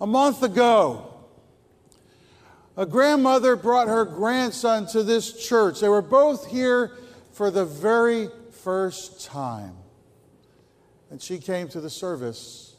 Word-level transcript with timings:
A 0.00 0.06
month 0.06 0.44
ago, 0.44 1.12
a 2.76 2.86
grandmother 2.86 3.56
brought 3.56 3.88
her 3.88 4.04
grandson 4.04 4.86
to 4.88 5.02
this 5.02 5.32
church. 5.32 5.80
They 5.80 5.88
were 5.88 6.02
both 6.02 6.46
here 6.46 6.92
for 7.32 7.50
the 7.50 7.64
very 7.64 8.28
first 8.62 9.24
time. 9.24 9.74
And 11.10 11.20
she 11.20 11.38
came 11.38 11.68
to 11.68 11.80
the 11.80 11.90
service, 11.90 12.76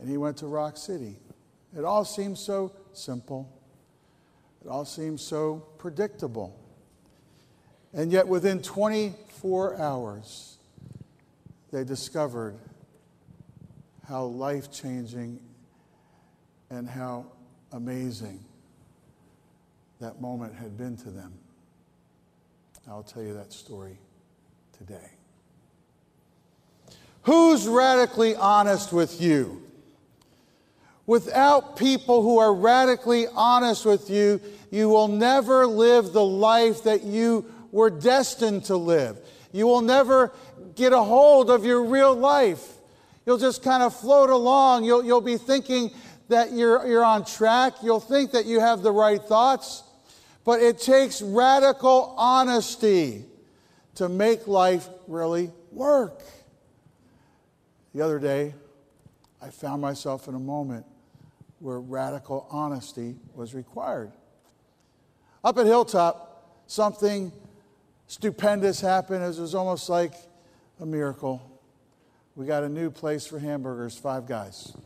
and 0.00 0.08
he 0.08 0.16
went 0.16 0.38
to 0.38 0.48
Rock 0.48 0.76
City. 0.76 1.16
It 1.76 1.84
all 1.84 2.04
seemed 2.04 2.38
so 2.38 2.72
simple, 2.92 3.48
it 4.64 4.68
all 4.68 4.84
seemed 4.84 5.20
so 5.20 5.62
predictable. 5.78 6.58
And 7.92 8.10
yet, 8.10 8.26
within 8.26 8.60
24 8.60 9.80
hours, 9.80 10.58
they 11.70 11.84
discovered 11.84 12.56
how 14.08 14.24
life 14.24 14.72
changing 14.72 15.38
and 16.70 16.88
how 16.88 17.26
amazing 17.72 18.44
that 20.00 20.20
moment 20.20 20.54
had 20.54 20.76
been 20.76 20.96
to 20.98 21.10
them. 21.10 21.32
I'll 22.88 23.02
tell 23.02 23.22
you 23.22 23.34
that 23.34 23.52
story 23.52 23.98
today. 24.76 25.10
Who's 27.22 27.66
radically 27.66 28.36
honest 28.36 28.92
with 28.92 29.20
you? 29.20 29.62
Without 31.06 31.76
people 31.76 32.22
who 32.22 32.38
are 32.38 32.54
radically 32.54 33.26
honest 33.34 33.84
with 33.84 34.10
you, 34.10 34.40
you 34.70 34.88
will 34.88 35.08
never 35.08 35.66
live 35.66 36.12
the 36.12 36.24
life 36.24 36.84
that 36.84 37.04
you 37.04 37.44
were 37.72 37.90
destined 37.90 38.64
to 38.64 38.76
live. 38.76 39.18
You 39.52 39.66
will 39.66 39.80
never 39.80 40.32
get 40.74 40.92
a 40.92 41.02
hold 41.02 41.50
of 41.50 41.64
your 41.64 41.84
real 41.84 42.14
life. 42.14 42.74
You'll 43.24 43.38
just 43.38 43.62
kind 43.62 43.82
of 43.82 43.94
float 43.94 44.30
along. 44.30 44.84
You'll, 44.84 45.04
you'll 45.04 45.20
be 45.20 45.36
thinking 45.36 45.90
that 46.28 46.52
you're, 46.52 46.86
you're 46.86 47.04
on 47.04 47.24
track. 47.24 47.74
You'll 47.82 48.00
think 48.00 48.32
that 48.32 48.46
you 48.46 48.60
have 48.60 48.82
the 48.82 48.92
right 48.92 49.22
thoughts. 49.22 49.82
But 50.44 50.60
it 50.60 50.78
takes 50.78 51.22
radical 51.22 52.14
honesty 52.16 53.24
to 53.96 54.08
make 54.08 54.46
life 54.46 54.88
really 55.08 55.50
work. 55.72 56.22
The 57.94 58.02
other 58.02 58.18
day, 58.18 58.54
I 59.42 59.48
found 59.50 59.80
myself 59.80 60.28
in 60.28 60.34
a 60.34 60.40
moment 60.40 60.86
where 61.58 61.80
radical 61.80 62.46
honesty 62.50 63.16
was 63.34 63.54
required. 63.54 64.12
Up 65.42 65.56
at 65.58 65.66
Hilltop, 65.66 66.62
something 66.66 67.32
stupendous 68.06 68.80
happened. 68.80 69.24
It 69.24 69.40
was 69.40 69.54
almost 69.54 69.88
like 69.88 70.12
a 70.80 70.86
miracle. 70.86 71.60
We 72.34 72.46
got 72.46 72.64
a 72.64 72.68
new 72.68 72.90
place 72.90 73.26
for 73.26 73.38
hamburgers, 73.38 73.96
Five 73.96 74.26
Guys. 74.26 74.76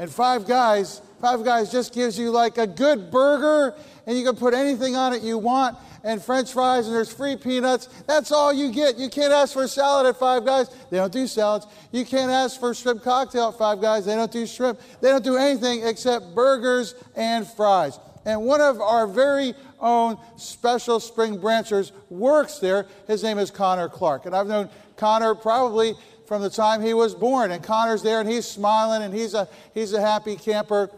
And 0.00 0.10
Five 0.10 0.48
Guys, 0.48 1.02
Five 1.20 1.44
Guys 1.44 1.70
just 1.70 1.92
gives 1.92 2.18
you 2.18 2.30
like 2.30 2.56
a 2.56 2.66
good 2.66 3.10
burger, 3.10 3.76
and 4.06 4.16
you 4.16 4.24
can 4.24 4.34
put 4.34 4.54
anything 4.54 4.96
on 4.96 5.12
it 5.12 5.20
you 5.20 5.36
want, 5.36 5.76
and 6.02 6.22
French 6.22 6.54
fries, 6.54 6.86
and 6.86 6.96
there's 6.96 7.12
free 7.12 7.36
peanuts. 7.36 7.86
That's 8.06 8.32
all 8.32 8.50
you 8.50 8.72
get. 8.72 8.96
You 8.96 9.10
can't 9.10 9.30
ask 9.30 9.52
for 9.52 9.64
a 9.64 9.68
salad 9.68 10.06
at 10.06 10.18
Five 10.18 10.46
Guys. 10.46 10.70
They 10.90 10.96
don't 10.96 11.12
do 11.12 11.26
salads. 11.26 11.66
You 11.92 12.06
can't 12.06 12.30
ask 12.30 12.58
for 12.58 12.72
shrimp 12.72 13.02
cocktail 13.02 13.48
at 13.48 13.58
Five 13.58 13.82
Guys. 13.82 14.06
They 14.06 14.14
don't 14.14 14.32
do 14.32 14.46
shrimp. 14.46 14.80
They 15.02 15.10
don't 15.10 15.22
do 15.22 15.36
anything 15.36 15.86
except 15.86 16.34
burgers 16.34 16.94
and 17.14 17.46
fries. 17.46 17.98
And 18.24 18.40
one 18.40 18.62
of 18.62 18.80
our 18.80 19.06
very 19.06 19.52
own 19.80 20.16
special 20.38 20.98
spring 21.00 21.36
branchers 21.36 21.92
works 22.08 22.58
there. 22.58 22.86
His 23.06 23.22
name 23.22 23.38
is 23.38 23.50
Connor 23.50 23.90
Clark. 23.90 24.24
And 24.24 24.34
I've 24.34 24.46
known 24.46 24.70
Connor 24.96 25.34
probably 25.34 25.94
from 26.30 26.42
the 26.42 26.48
time 26.48 26.80
he 26.80 26.94
was 26.94 27.12
born. 27.12 27.50
And 27.50 27.60
Connor's 27.60 28.04
there 28.04 28.20
and 28.20 28.28
he's 28.28 28.46
smiling 28.46 29.02
and 29.02 29.12
he's 29.12 29.34
a, 29.34 29.48
he's 29.74 29.92
a 29.94 30.00
happy 30.00 30.36
camper. 30.36 30.88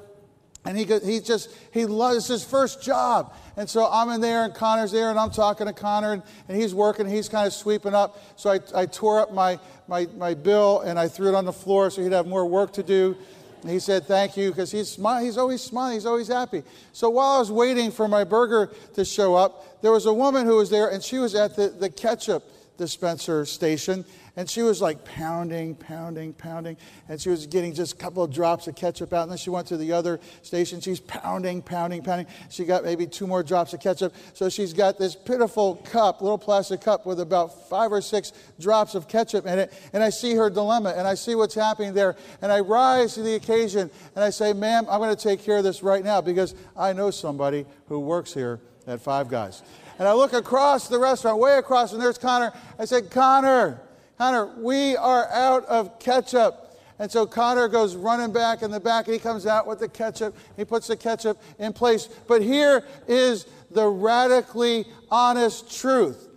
And 0.66 0.76
he, 0.76 0.84
he 0.84 1.20
just, 1.20 1.48
he 1.72 1.86
loves 1.86 2.26
his 2.26 2.44
first 2.44 2.82
job. 2.82 3.32
And 3.56 3.66
so 3.66 3.88
I'm 3.90 4.10
in 4.10 4.20
there 4.20 4.44
and 4.44 4.54
Connor's 4.54 4.92
there 4.92 5.08
and 5.08 5.18
I'm 5.18 5.30
talking 5.30 5.66
to 5.66 5.72
Connor 5.72 6.12
and, 6.12 6.22
and 6.48 6.60
he's 6.60 6.74
working 6.74 7.06
he's 7.08 7.30
kind 7.30 7.46
of 7.46 7.54
sweeping 7.54 7.94
up. 7.94 8.22
So 8.36 8.50
I, 8.50 8.60
I 8.74 8.84
tore 8.84 9.20
up 9.20 9.32
my, 9.32 9.58
my, 9.88 10.06
my 10.18 10.34
bill 10.34 10.80
and 10.80 10.98
I 10.98 11.08
threw 11.08 11.30
it 11.30 11.34
on 11.34 11.46
the 11.46 11.52
floor 11.52 11.88
so 11.88 12.02
he'd 12.02 12.12
have 12.12 12.26
more 12.26 12.44
work 12.44 12.74
to 12.74 12.82
do. 12.82 13.16
And 13.62 13.70
he 13.70 13.78
said, 13.78 14.04
Thank 14.04 14.36
you, 14.36 14.50
because 14.50 14.70
he's, 14.70 14.96
he's 14.96 15.38
always 15.38 15.62
smiling, 15.62 15.94
he's 15.94 16.04
always 16.04 16.28
happy. 16.28 16.62
So 16.92 17.08
while 17.08 17.36
I 17.36 17.38
was 17.38 17.50
waiting 17.50 17.90
for 17.90 18.06
my 18.06 18.24
burger 18.24 18.70
to 18.92 19.04
show 19.06 19.34
up, 19.34 19.80
there 19.80 19.92
was 19.92 20.04
a 20.04 20.12
woman 20.12 20.44
who 20.44 20.56
was 20.56 20.68
there 20.68 20.90
and 20.90 21.02
she 21.02 21.16
was 21.16 21.34
at 21.34 21.56
the, 21.56 21.70
the 21.70 21.88
ketchup 21.88 22.44
dispenser 22.76 23.46
station 23.46 24.04
and 24.34 24.48
she 24.48 24.62
was 24.62 24.80
like 24.80 25.04
pounding, 25.04 25.74
pounding, 25.74 26.32
pounding. 26.32 26.78
And 27.08 27.20
she 27.20 27.28
was 27.28 27.46
getting 27.46 27.74
just 27.74 27.92
a 27.92 27.96
couple 27.96 28.22
of 28.22 28.32
drops 28.32 28.66
of 28.66 28.74
ketchup 28.74 29.12
out. 29.12 29.24
And 29.24 29.30
then 29.30 29.36
she 29.36 29.50
went 29.50 29.66
to 29.68 29.76
the 29.76 29.92
other 29.92 30.20
station. 30.40 30.80
She's 30.80 31.00
pounding, 31.00 31.60
pounding, 31.60 32.02
pounding. 32.02 32.26
She 32.48 32.64
got 32.64 32.82
maybe 32.82 33.06
two 33.06 33.26
more 33.26 33.42
drops 33.42 33.74
of 33.74 33.80
ketchup. 33.80 34.14
So 34.32 34.48
she's 34.48 34.72
got 34.72 34.98
this 34.98 35.14
pitiful 35.14 35.76
cup, 35.76 36.22
little 36.22 36.38
plastic 36.38 36.80
cup 36.80 37.04
with 37.04 37.20
about 37.20 37.68
five 37.68 37.92
or 37.92 38.00
six 38.00 38.32
drops 38.58 38.94
of 38.94 39.06
ketchup 39.06 39.44
in 39.44 39.58
it. 39.58 39.72
And 39.92 40.02
I 40.02 40.08
see 40.08 40.34
her 40.34 40.48
dilemma 40.48 40.94
and 40.96 41.06
I 41.06 41.12
see 41.12 41.34
what's 41.34 41.54
happening 41.54 41.92
there. 41.92 42.16
And 42.40 42.50
I 42.50 42.60
rise 42.60 43.14
to 43.14 43.22
the 43.22 43.34
occasion 43.34 43.90
and 44.14 44.24
I 44.24 44.30
say, 44.30 44.54
ma'am, 44.54 44.86
I'm 44.88 44.98
going 44.98 45.14
to 45.14 45.22
take 45.22 45.42
care 45.42 45.58
of 45.58 45.64
this 45.64 45.82
right 45.82 46.02
now 46.02 46.22
because 46.22 46.54
I 46.74 46.94
know 46.94 47.10
somebody 47.10 47.66
who 47.86 48.00
works 48.00 48.32
here 48.32 48.60
at 48.86 49.02
Five 49.02 49.28
Guys. 49.28 49.62
And 49.98 50.08
I 50.08 50.14
look 50.14 50.32
across 50.32 50.88
the 50.88 50.98
restaurant, 50.98 51.38
way 51.38 51.58
across, 51.58 51.92
and 51.92 52.00
there's 52.00 52.18
Connor. 52.18 52.52
I 52.78 52.86
said, 52.86 53.10
Connor, 53.10 53.78
Connor, 54.22 54.46
we 54.56 54.96
are 54.96 55.28
out 55.30 55.64
of 55.64 55.98
ketchup. 55.98 56.78
And 57.00 57.10
so 57.10 57.26
Connor 57.26 57.66
goes 57.66 57.96
running 57.96 58.32
back 58.32 58.62
in 58.62 58.70
the 58.70 58.78
back 58.78 59.06
and 59.06 59.14
he 59.14 59.18
comes 59.18 59.48
out 59.48 59.66
with 59.66 59.80
the 59.80 59.88
ketchup. 59.88 60.36
He 60.56 60.64
puts 60.64 60.86
the 60.86 60.96
ketchup 60.96 61.42
in 61.58 61.72
place. 61.72 62.08
But 62.28 62.40
here 62.40 62.84
is 63.08 63.46
the 63.72 63.88
radically 63.88 64.86
honest 65.10 65.76
truth 65.76 66.28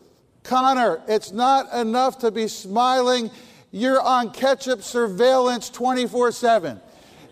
Connor, 0.42 1.04
it's 1.08 1.32
not 1.32 1.72
enough 1.76 2.18
to 2.20 2.32
be 2.32 2.48
smiling. 2.48 3.30
You're 3.72 4.02
on 4.02 4.32
ketchup 4.32 4.82
surveillance 4.82 5.70
24 5.70 6.32
7. 6.32 6.82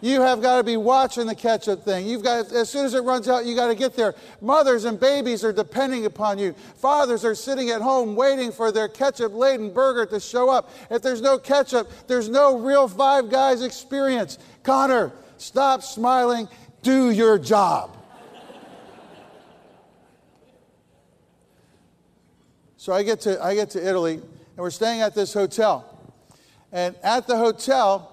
You 0.03 0.19
have 0.19 0.41
got 0.41 0.57
to 0.57 0.65
be 0.65 0.75
watching 0.75 1.27
the 1.27 1.33
ketchup 1.33 1.85
thing. 1.85 2.05
You've 2.05 2.23
got, 2.23 2.51
as 2.51 2.69
soon 2.69 2.83
as 2.83 2.93
it 2.93 3.05
runs 3.05 3.29
out, 3.29 3.45
you 3.45 3.55
got 3.55 3.67
to 3.67 3.75
get 3.75 3.95
there. 3.95 4.15
Mothers 4.41 4.83
and 4.83 4.99
babies 4.99 5.45
are 5.45 5.53
depending 5.53 6.05
upon 6.05 6.39
you. 6.39 6.51
Fathers 6.75 7.23
are 7.23 7.33
sitting 7.33 7.69
at 7.69 7.79
home 7.79 8.13
waiting 8.13 8.51
for 8.51 8.69
their 8.69 8.89
ketchup 8.89 9.33
laden 9.33 9.71
burger 9.71 10.05
to 10.07 10.19
show 10.19 10.49
up. 10.49 10.71
If 10.91 11.01
there's 11.01 11.21
no 11.21 11.37
ketchup, 11.37 11.89
there's 12.07 12.27
no 12.27 12.59
real 12.59 12.89
Five 12.89 13.29
Guys 13.29 13.61
experience. 13.61 14.39
Connor, 14.61 15.13
stop 15.37 15.81
smiling. 15.83 16.49
Do 16.81 17.09
your 17.09 17.39
job. 17.39 17.95
so 22.75 22.91
I 22.91 23.03
get 23.03 23.21
to 23.21 23.41
I 23.41 23.55
get 23.55 23.69
to 23.69 23.87
Italy, 23.87 24.15
and 24.15 24.57
we're 24.57 24.69
staying 24.69 24.99
at 24.99 25.15
this 25.15 25.33
hotel. 25.33 25.97
And 26.73 26.93
at 27.03 27.25
the 27.25 27.37
hotel, 27.37 28.12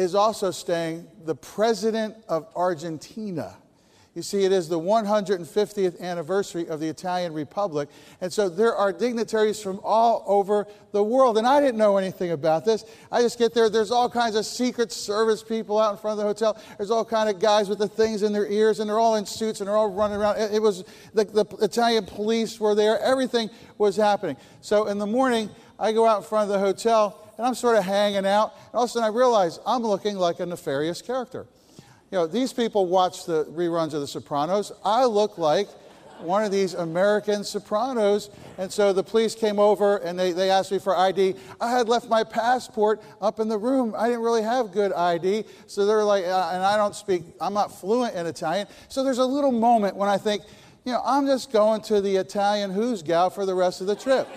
is 0.00 0.14
also 0.14 0.50
staying 0.50 1.06
the 1.24 1.34
president 1.34 2.16
of 2.28 2.46
Argentina. 2.56 3.56
You 4.14 4.22
see, 4.22 4.44
it 4.44 4.50
is 4.50 4.68
the 4.68 4.78
150th 4.78 6.00
anniversary 6.00 6.66
of 6.66 6.80
the 6.80 6.88
Italian 6.88 7.32
Republic. 7.32 7.88
And 8.20 8.32
so 8.32 8.48
there 8.48 8.74
are 8.74 8.92
dignitaries 8.92 9.62
from 9.62 9.78
all 9.84 10.24
over 10.26 10.66
the 10.90 11.02
world. 11.02 11.38
And 11.38 11.46
I 11.46 11.60
didn't 11.60 11.78
know 11.78 11.96
anything 11.96 12.32
about 12.32 12.64
this. 12.64 12.84
I 13.12 13.20
just 13.20 13.38
get 13.38 13.54
there. 13.54 13.70
There's 13.70 13.92
all 13.92 14.10
kinds 14.10 14.34
of 14.34 14.46
Secret 14.46 14.90
Service 14.90 15.44
people 15.44 15.78
out 15.78 15.92
in 15.92 15.98
front 15.98 16.18
of 16.18 16.18
the 16.18 16.24
hotel. 16.24 16.60
There's 16.76 16.90
all 16.90 17.04
kind 17.04 17.28
of 17.28 17.38
guys 17.38 17.68
with 17.68 17.78
the 17.78 17.86
things 17.86 18.24
in 18.24 18.32
their 18.32 18.48
ears, 18.48 18.80
and 18.80 18.90
they're 18.90 18.98
all 18.98 19.14
in 19.14 19.26
suits, 19.26 19.60
and 19.60 19.68
they're 19.68 19.76
all 19.76 19.92
running 19.92 20.16
around. 20.16 20.40
It, 20.40 20.60
was 20.60 20.82
the, 21.14 21.24
the 21.24 21.44
Italian 21.62 22.04
police 22.04 22.58
were 22.58 22.74
there. 22.74 22.98
Everything 23.00 23.48
was 23.78 23.96
happening. 23.96 24.36
So 24.60 24.88
in 24.88 24.98
the 24.98 25.06
morning, 25.06 25.50
I 25.78 25.92
go 25.92 26.04
out 26.04 26.18
in 26.18 26.24
front 26.24 26.50
of 26.50 26.60
the 26.60 26.66
hotel, 26.66 27.29
and 27.40 27.46
I'm 27.46 27.54
sort 27.54 27.78
of 27.78 27.84
hanging 27.84 28.26
out. 28.26 28.52
And 28.66 28.74
all 28.74 28.84
of 28.84 28.90
a 28.90 28.92
sudden, 28.92 29.06
I 29.06 29.16
realize 29.16 29.60
I'm 29.66 29.82
looking 29.82 30.16
like 30.16 30.40
a 30.40 30.46
nefarious 30.46 31.00
character. 31.00 31.46
You 32.10 32.18
know, 32.18 32.26
these 32.26 32.52
people 32.52 32.84
watch 32.84 33.24
the 33.24 33.46
reruns 33.46 33.94
of 33.94 34.02
The 34.02 34.06
Sopranos. 34.06 34.72
I 34.84 35.06
look 35.06 35.38
like 35.38 35.66
one 36.20 36.44
of 36.44 36.52
these 36.52 36.74
American 36.74 37.42
sopranos. 37.42 38.28
And 38.58 38.70
so 38.70 38.92
the 38.92 39.02
police 39.02 39.34
came 39.34 39.58
over 39.58 39.96
and 39.96 40.18
they, 40.18 40.32
they 40.32 40.50
asked 40.50 40.70
me 40.70 40.78
for 40.78 40.94
ID. 40.94 41.34
I 41.62 41.70
had 41.70 41.88
left 41.88 42.10
my 42.10 42.24
passport 42.24 43.02
up 43.22 43.40
in 43.40 43.48
the 43.48 43.56
room. 43.56 43.94
I 43.96 44.08
didn't 44.08 44.20
really 44.20 44.42
have 44.42 44.70
good 44.70 44.92
ID. 44.92 45.44
So 45.66 45.86
they're 45.86 46.04
like, 46.04 46.26
uh, 46.26 46.50
and 46.52 46.62
I 46.62 46.76
don't 46.76 46.94
speak, 46.94 47.22
I'm 47.40 47.54
not 47.54 47.80
fluent 47.80 48.16
in 48.16 48.26
Italian. 48.26 48.66
So 48.88 49.02
there's 49.02 49.16
a 49.16 49.24
little 49.24 49.52
moment 49.52 49.96
when 49.96 50.10
I 50.10 50.18
think, 50.18 50.42
you 50.84 50.92
know, 50.92 51.00
I'm 51.06 51.24
just 51.24 51.50
going 51.50 51.80
to 51.84 52.02
the 52.02 52.16
Italian 52.16 52.70
who's 52.70 53.02
gal 53.02 53.30
for 53.30 53.46
the 53.46 53.54
rest 53.54 53.80
of 53.80 53.86
the 53.86 53.96
trip. 53.96 54.28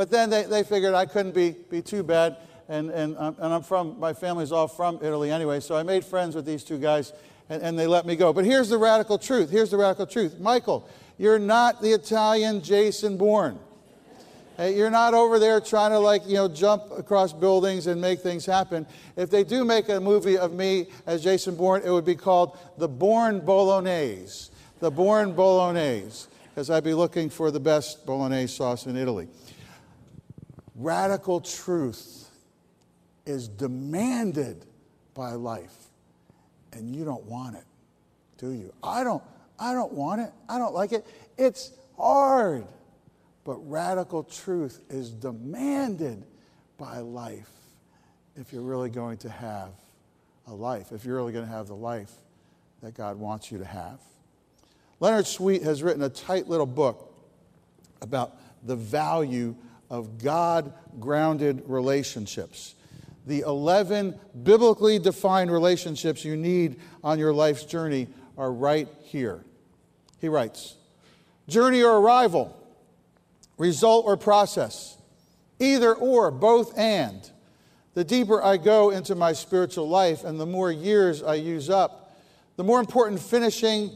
But 0.00 0.10
then 0.10 0.30
they, 0.30 0.44
they 0.44 0.62
figured 0.62 0.94
I 0.94 1.04
couldn't 1.04 1.34
be, 1.34 1.54
be 1.68 1.82
too 1.82 2.02
bad. 2.02 2.38
And, 2.70 2.88
and, 2.88 3.18
um, 3.18 3.36
and 3.38 3.52
I'm 3.52 3.62
from, 3.62 4.00
my 4.00 4.14
family's 4.14 4.50
all 4.50 4.66
from 4.66 4.98
Italy 5.02 5.30
anyway. 5.30 5.60
So 5.60 5.76
I 5.76 5.82
made 5.82 6.06
friends 6.06 6.34
with 6.34 6.46
these 6.46 6.64
two 6.64 6.78
guys 6.78 7.12
and, 7.50 7.62
and 7.62 7.78
they 7.78 7.86
let 7.86 8.06
me 8.06 8.16
go. 8.16 8.32
But 8.32 8.46
here's 8.46 8.70
the 8.70 8.78
radical 8.78 9.18
truth. 9.18 9.50
Here's 9.50 9.70
the 9.70 9.76
radical 9.76 10.06
truth. 10.06 10.40
Michael, 10.40 10.88
you're 11.18 11.38
not 11.38 11.82
the 11.82 11.90
Italian 11.90 12.62
Jason 12.62 13.18
Bourne. 13.18 13.58
Hey, 14.56 14.74
you're 14.74 14.88
not 14.88 15.12
over 15.12 15.38
there 15.38 15.60
trying 15.60 15.90
to 15.90 15.98
like, 15.98 16.26
you 16.26 16.36
know, 16.36 16.48
jump 16.48 16.84
across 16.96 17.34
buildings 17.34 17.86
and 17.86 18.00
make 18.00 18.20
things 18.20 18.46
happen. 18.46 18.86
If 19.16 19.28
they 19.28 19.44
do 19.44 19.66
make 19.66 19.90
a 19.90 20.00
movie 20.00 20.38
of 20.38 20.54
me 20.54 20.86
as 21.06 21.22
Jason 21.22 21.56
Bourne, 21.56 21.82
it 21.84 21.90
would 21.90 22.06
be 22.06 22.16
called 22.16 22.58
The 22.78 22.88
Bourne 22.88 23.40
Bolognese. 23.40 24.50
The 24.78 24.90
Bourne 24.90 25.34
Bolognese, 25.34 26.26
because 26.54 26.70
I'd 26.70 26.84
be 26.84 26.94
looking 26.94 27.28
for 27.28 27.50
the 27.50 27.60
best 27.60 28.06
bolognese 28.06 28.54
sauce 28.54 28.86
in 28.86 28.96
Italy. 28.96 29.28
Radical 30.80 31.42
truth 31.42 32.30
is 33.26 33.48
demanded 33.48 34.64
by 35.12 35.32
life, 35.32 35.74
and 36.72 36.96
you 36.96 37.04
don't 37.04 37.24
want 37.24 37.56
it, 37.56 37.64
do 38.38 38.52
you? 38.52 38.72
I 38.82 39.04
don't. 39.04 39.22
I 39.58 39.74
don't 39.74 39.92
want 39.92 40.22
it. 40.22 40.32
I 40.48 40.56
don't 40.56 40.72
like 40.72 40.92
it. 40.92 41.06
It's 41.36 41.72
hard. 41.98 42.64
But 43.44 43.56
radical 43.68 44.22
truth 44.22 44.80
is 44.88 45.10
demanded 45.10 46.24
by 46.78 47.00
life 47.00 47.50
if 48.36 48.50
you're 48.50 48.62
really 48.62 48.88
going 48.88 49.18
to 49.18 49.28
have 49.28 49.72
a 50.46 50.54
life, 50.54 50.92
if 50.92 51.04
you're 51.04 51.16
really 51.16 51.32
going 51.32 51.44
to 51.44 51.50
have 51.52 51.66
the 51.66 51.74
life 51.74 52.12
that 52.82 52.94
God 52.94 53.18
wants 53.18 53.52
you 53.52 53.58
to 53.58 53.66
have. 53.66 54.00
Leonard 54.98 55.26
Sweet 55.26 55.62
has 55.62 55.82
written 55.82 56.02
a 56.02 56.08
tight 56.08 56.48
little 56.48 56.64
book 56.64 57.14
about 58.00 58.38
the 58.64 58.76
value 58.76 59.54
of 59.90 60.18
God 60.18 60.72
grounded 60.98 61.64
relationships. 61.66 62.76
The 63.26 63.40
11 63.40 64.18
biblically 64.42 64.98
defined 64.98 65.50
relationships 65.50 66.24
you 66.24 66.36
need 66.36 66.80
on 67.04 67.18
your 67.18 67.34
life's 67.34 67.64
journey 67.64 68.08
are 68.38 68.52
right 68.52 68.88
here. 69.02 69.44
He 70.20 70.28
writes 70.28 70.76
Journey 71.48 71.82
or 71.82 71.98
arrival, 71.98 72.56
result 73.58 74.06
or 74.06 74.16
process, 74.16 74.96
either 75.58 75.94
or, 75.94 76.30
both 76.30 76.78
and. 76.78 77.28
The 77.94 78.04
deeper 78.04 78.42
I 78.42 78.56
go 78.56 78.90
into 78.90 79.16
my 79.16 79.32
spiritual 79.32 79.88
life 79.88 80.22
and 80.24 80.38
the 80.38 80.46
more 80.46 80.70
years 80.70 81.22
I 81.22 81.34
use 81.34 81.68
up, 81.68 82.16
the 82.56 82.64
more 82.64 82.78
important 82.78 83.20
finishing 83.20 83.90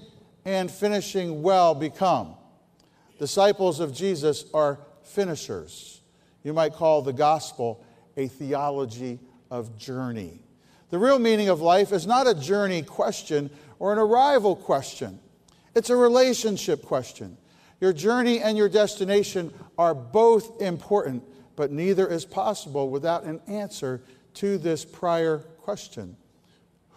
and 0.44 0.70
finishing 0.70 1.42
well 1.42 1.74
become. 1.74 2.34
Disciples 3.18 3.78
of 3.78 3.94
Jesus 3.94 4.44
are 4.52 4.80
finishers. 5.04 6.00
You 6.42 6.52
might 6.52 6.74
call 6.74 7.02
the 7.02 7.12
gospel 7.12 7.84
a 8.16 8.28
theology 8.28 9.18
of 9.50 9.76
journey. 9.76 10.40
The 10.90 10.98
real 10.98 11.18
meaning 11.18 11.48
of 11.48 11.60
life 11.60 11.92
is 11.92 12.06
not 12.06 12.26
a 12.26 12.34
journey 12.34 12.82
question 12.82 13.50
or 13.78 13.92
an 13.92 13.98
arrival 13.98 14.54
question. 14.54 15.18
It's 15.74 15.90
a 15.90 15.96
relationship 15.96 16.82
question. 16.82 17.36
Your 17.80 17.92
journey 17.92 18.40
and 18.40 18.56
your 18.56 18.68
destination 18.68 19.52
are 19.76 19.94
both 19.94 20.62
important, 20.62 21.24
but 21.56 21.72
neither 21.72 22.06
is 22.06 22.24
possible 22.24 22.90
without 22.90 23.24
an 23.24 23.40
answer 23.48 24.00
to 24.34 24.58
this 24.58 24.84
prior 24.84 25.38
question 25.62 26.16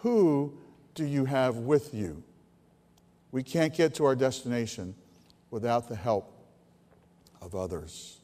Who 0.02 0.56
do 0.94 1.04
you 1.04 1.24
have 1.24 1.56
with 1.56 1.92
you? 1.92 2.22
We 3.32 3.42
can't 3.42 3.74
get 3.74 3.94
to 3.94 4.04
our 4.04 4.14
destination 4.14 4.94
without 5.50 5.88
the 5.88 5.96
help 5.96 6.37
of 7.40 7.54
others. 7.54 8.18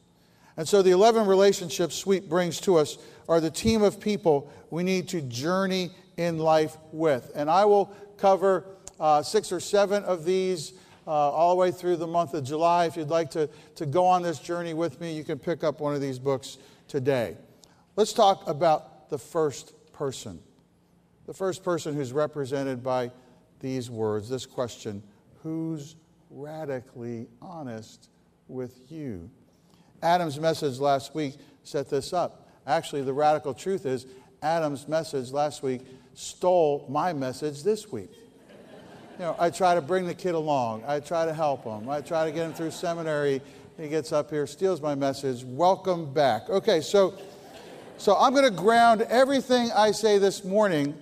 And 0.57 0.69
so 0.69 0.83
the 0.83 0.91
11 0.91 1.27
relationships 1.27 1.97
Sweet 1.97 2.29
brings 2.29 2.61
to 2.61 2.77
us 2.77 2.99
are 3.29 3.41
the 3.41 3.51
team 3.51 3.83
of 3.83 4.01
people 4.01 4.53
we 4.71 4.83
need 4.83 5.09
to 5.09 5.21
journey 5.21 5.91
in 6.17 6.39
life 6.39 6.77
with. 6.93 7.33
And 7.35 7.51
I 7.51 7.65
will 7.65 7.87
cover 8.17 8.65
uh, 9.01 9.23
six 9.23 9.51
or 9.51 9.61
seven 9.61 10.05
of 10.05 10.25
these 10.25 10.73
uh, 11.07 11.11
all 11.11 11.51
the 11.51 11.57
way 11.57 11.71
through 11.71 11.97
the 11.97 12.07
month 12.07 12.35
of 12.35 12.45
July. 12.45 12.87
If 12.87 12.97
you'd 12.97 13.09
like 13.09 13.31
to, 13.33 13.49
to 13.77 13.87
go 13.87 14.07
on 14.07 14.23
this 14.23 14.39
journey 14.39 14.75
with 14.75 15.01
me, 15.01 15.13
you 15.13 15.25
can 15.25 15.39
pick 15.39 15.65
up 15.65 15.81
one 15.81 15.95
of 15.95 16.01
these 16.01 16.19
books 16.19 16.59
today. 16.89 17.37
Let's 17.97 18.13
talk 18.13 18.49
about 18.49 19.11
the 19.11 19.19
first 19.19 19.75
person. 19.93 20.41
The 21.27 21.35
first 21.35 21.65
person 21.65 21.95
who's 21.95 22.13
represented 22.13 22.83
by 22.83 23.11
these 23.61 23.91
words, 23.91 24.29
this 24.29 24.47
question 24.47 25.03
Who's 25.43 25.97
radically 26.31 27.29
honest 27.43 28.09
with 28.49 28.91
you? 28.91 29.31
Adam's 30.02 30.38
message 30.38 30.79
last 30.79 31.14
week 31.14 31.37
set 31.62 31.88
this 31.88 32.12
up. 32.12 32.49
Actually, 32.67 33.02
the 33.02 33.12
radical 33.12 33.55
truth 33.55 33.87
is 33.87 34.06
Adam's 34.43 34.88
message 34.88 35.31
last 35.31 35.62
week 35.62 35.82
stole 36.14 36.87
my 36.88 37.12
message 37.12 37.62
this 37.62 37.91
week 37.91 38.11
you 39.19 39.25
know, 39.25 39.37
I 39.38 39.50
try 39.50 39.75
to 39.75 39.81
bring 39.81 40.06
the 40.06 40.14
kid 40.14 40.35
along. 40.35 40.82
I 40.87 40.99
try 40.99 41.25
to 41.25 41.32
help 41.32 41.64
him. 41.64 41.88
I 41.88 42.00
try 42.00 42.25
to 42.25 42.32
get 42.32 42.46
him 42.46 42.52
through 42.52 42.73
seminary. 42.73 43.41
He 43.79 43.88
gets 43.88 44.12
up 44.12 44.31
here, 44.31 44.46
steals 44.46 44.81
my 44.81 44.96
message. 44.96 45.44
Welcome 45.44 46.12
back. 46.12 46.50
Okay, 46.50 46.81
so, 46.81 47.14
so 47.96 48.17
I'm 48.17 48.32
going 48.32 48.44
to 48.44 48.50
ground 48.50 49.02
everything 49.02 49.70
I 49.75 49.93
say 49.93 50.19
this 50.19 50.43
morning 50.43 50.94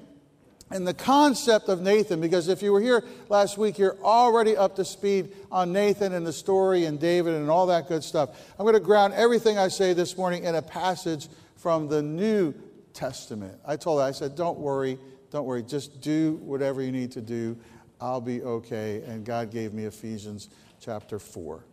in 0.74 0.84
the 0.84 0.94
concept 0.94 1.68
of 1.68 1.80
Nathan, 1.80 2.20
because 2.20 2.48
if 2.48 2.62
you 2.62 2.72
were 2.72 2.80
here 2.80 3.04
last 3.28 3.58
week, 3.58 3.78
you're 3.78 3.96
already 4.02 4.56
up 4.56 4.76
to 4.76 4.84
speed 4.84 5.32
on 5.50 5.72
Nathan 5.72 6.12
and 6.12 6.26
the 6.26 6.32
story 6.32 6.84
and 6.84 6.98
David 6.98 7.34
and 7.34 7.50
all 7.50 7.66
that 7.66 7.88
good 7.88 8.02
stuff. 8.02 8.30
I'm 8.58 8.64
going 8.64 8.74
to 8.74 8.80
ground 8.80 9.14
everything 9.14 9.58
I 9.58 9.68
say 9.68 9.92
this 9.92 10.16
morning 10.16 10.44
in 10.44 10.54
a 10.54 10.62
passage 10.62 11.28
from 11.56 11.88
the 11.88 12.02
New 12.02 12.54
Testament. 12.92 13.58
I 13.66 13.76
told 13.76 14.00
her, 14.00 14.06
I 14.06 14.12
said, 14.12 14.36
don't 14.36 14.58
worry, 14.58 14.98
don't 15.30 15.44
worry, 15.44 15.62
just 15.62 16.00
do 16.00 16.40
whatever 16.42 16.82
you 16.82 16.92
need 16.92 17.12
to 17.12 17.20
do. 17.20 17.56
I'll 18.00 18.20
be 18.20 18.42
okay. 18.42 19.02
And 19.06 19.24
God 19.24 19.50
gave 19.50 19.72
me 19.72 19.84
Ephesians 19.84 20.48
chapter 20.80 21.18
4. 21.18 21.64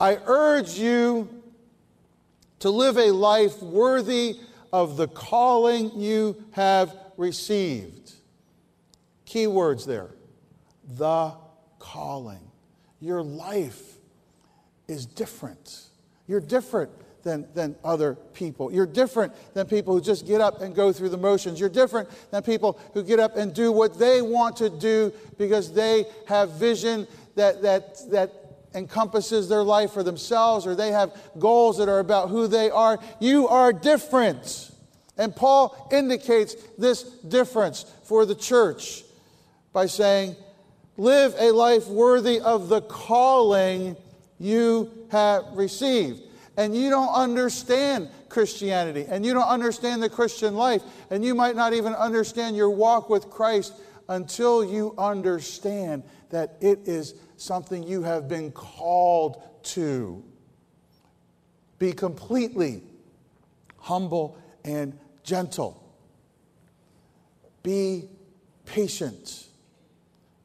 I 0.00 0.18
urge 0.26 0.78
you 0.78 1.42
to 2.60 2.70
live 2.70 2.96
a 2.96 3.10
life 3.10 3.62
worthy 3.62 4.38
of 4.72 4.96
the 4.96 5.08
calling 5.08 5.90
you 6.00 6.42
have 6.52 6.96
received. 7.16 8.12
Key 9.24 9.46
words 9.46 9.86
there 9.86 10.10
the 10.96 11.32
calling. 11.78 12.50
Your 13.00 13.22
life 13.22 13.94
is 14.88 15.06
different. 15.06 15.82
You're 16.26 16.40
different 16.40 16.90
than, 17.22 17.46
than 17.54 17.74
other 17.82 18.14
people. 18.14 18.72
You're 18.72 18.86
different 18.86 19.32
than 19.54 19.66
people 19.66 19.94
who 19.94 20.00
just 20.00 20.26
get 20.26 20.40
up 20.40 20.60
and 20.60 20.74
go 20.74 20.92
through 20.92 21.08
the 21.08 21.16
motions. 21.18 21.58
You're 21.58 21.68
different 21.68 22.08
than 22.30 22.42
people 22.42 22.78
who 22.92 23.02
get 23.02 23.18
up 23.18 23.36
and 23.36 23.54
do 23.54 23.72
what 23.72 23.98
they 23.98 24.22
want 24.22 24.56
to 24.58 24.70
do 24.70 25.12
because 25.38 25.72
they 25.72 26.04
have 26.26 26.52
vision 26.52 27.06
that, 27.34 27.62
that, 27.62 27.98
that 28.10 28.32
encompasses 28.74 29.48
their 29.48 29.62
life 29.62 29.92
for 29.92 30.02
themselves 30.02 30.66
or 30.66 30.74
they 30.74 30.90
have 30.90 31.16
goals 31.38 31.78
that 31.78 31.88
are 31.88 32.00
about 32.00 32.28
who 32.28 32.46
they 32.46 32.70
are. 32.70 32.98
You 33.20 33.48
are 33.48 33.72
different. 33.72 34.70
And 35.16 35.34
Paul 35.34 35.88
indicates 35.92 36.54
this 36.76 37.02
difference 37.02 37.86
for 38.04 38.26
the 38.26 38.34
church 38.34 39.04
by 39.72 39.86
saying, 39.86 40.36
Live 40.96 41.34
a 41.38 41.50
life 41.50 41.88
worthy 41.88 42.40
of 42.40 42.68
the 42.68 42.80
calling 42.80 43.96
you 44.38 44.90
have 45.10 45.44
received 45.54 46.22
and 46.56 46.76
you 46.76 46.90
don't 46.90 47.12
understand 47.12 48.08
Christianity 48.28 49.06
and 49.08 49.24
you 49.24 49.34
don't 49.34 49.48
understand 49.48 50.02
the 50.02 50.08
Christian 50.08 50.54
life, 50.54 50.82
and 51.10 51.24
you 51.24 51.34
might 51.34 51.56
not 51.56 51.72
even 51.72 51.94
understand 51.94 52.56
your 52.56 52.70
walk 52.70 53.08
with 53.10 53.30
Christ 53.30 53.74
until 54.08 54.64
you 54.64 54.94
understand 54.98 56.02
that 56.30 56.56
it 56.60 56.80
is 56.86 57.14
something 57.36 57.82
you 57.82 58.02
have 58.02 58.28
been 58.28 58.52
called 58.52 59.42
to. 59.62 60.22
Be 61.78 61.92
completely 61.92 62.82
humble 63.78 64.38
and 64.64 64.98
gentle. 65.24 65.82
Be 67.62 68.08
patient, 68.66 69.46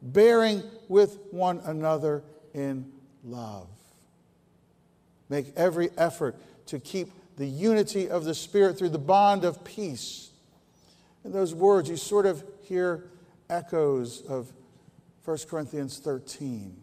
bearing 0.01 0.63
with 0.87 1.19
one 1.31 1.59
another 1.65 2.23
in 2.53 2.91
love. 3.23 3.67
Make 5.27 5.53
every 5.55 5.89
effort 5.97 6.35
to 6.67 6.79
keep 6.79 7.11
the 7.37 7.45
unity 7.45 8.09
of 8.09 8.23
the 8.23 8.33
Spirit 8.33 8.77
through 8.77 8.89
the 8.89 8.97
bond 8.97 9.45
of 9.45 9.63
peace. 9.63 10.31
In 11.23 11.31
those 11.31 11.53
words, 11.53 11.89
you 11.89 11.97
sort 11.97 12.25
of 12.25 12.43
hear 12.63 13.09
echoes 13.49 14.21
of 14.27 14.51
1 15.25 15.37
Corinthians 15.49 15.99
13. 15.99 16.75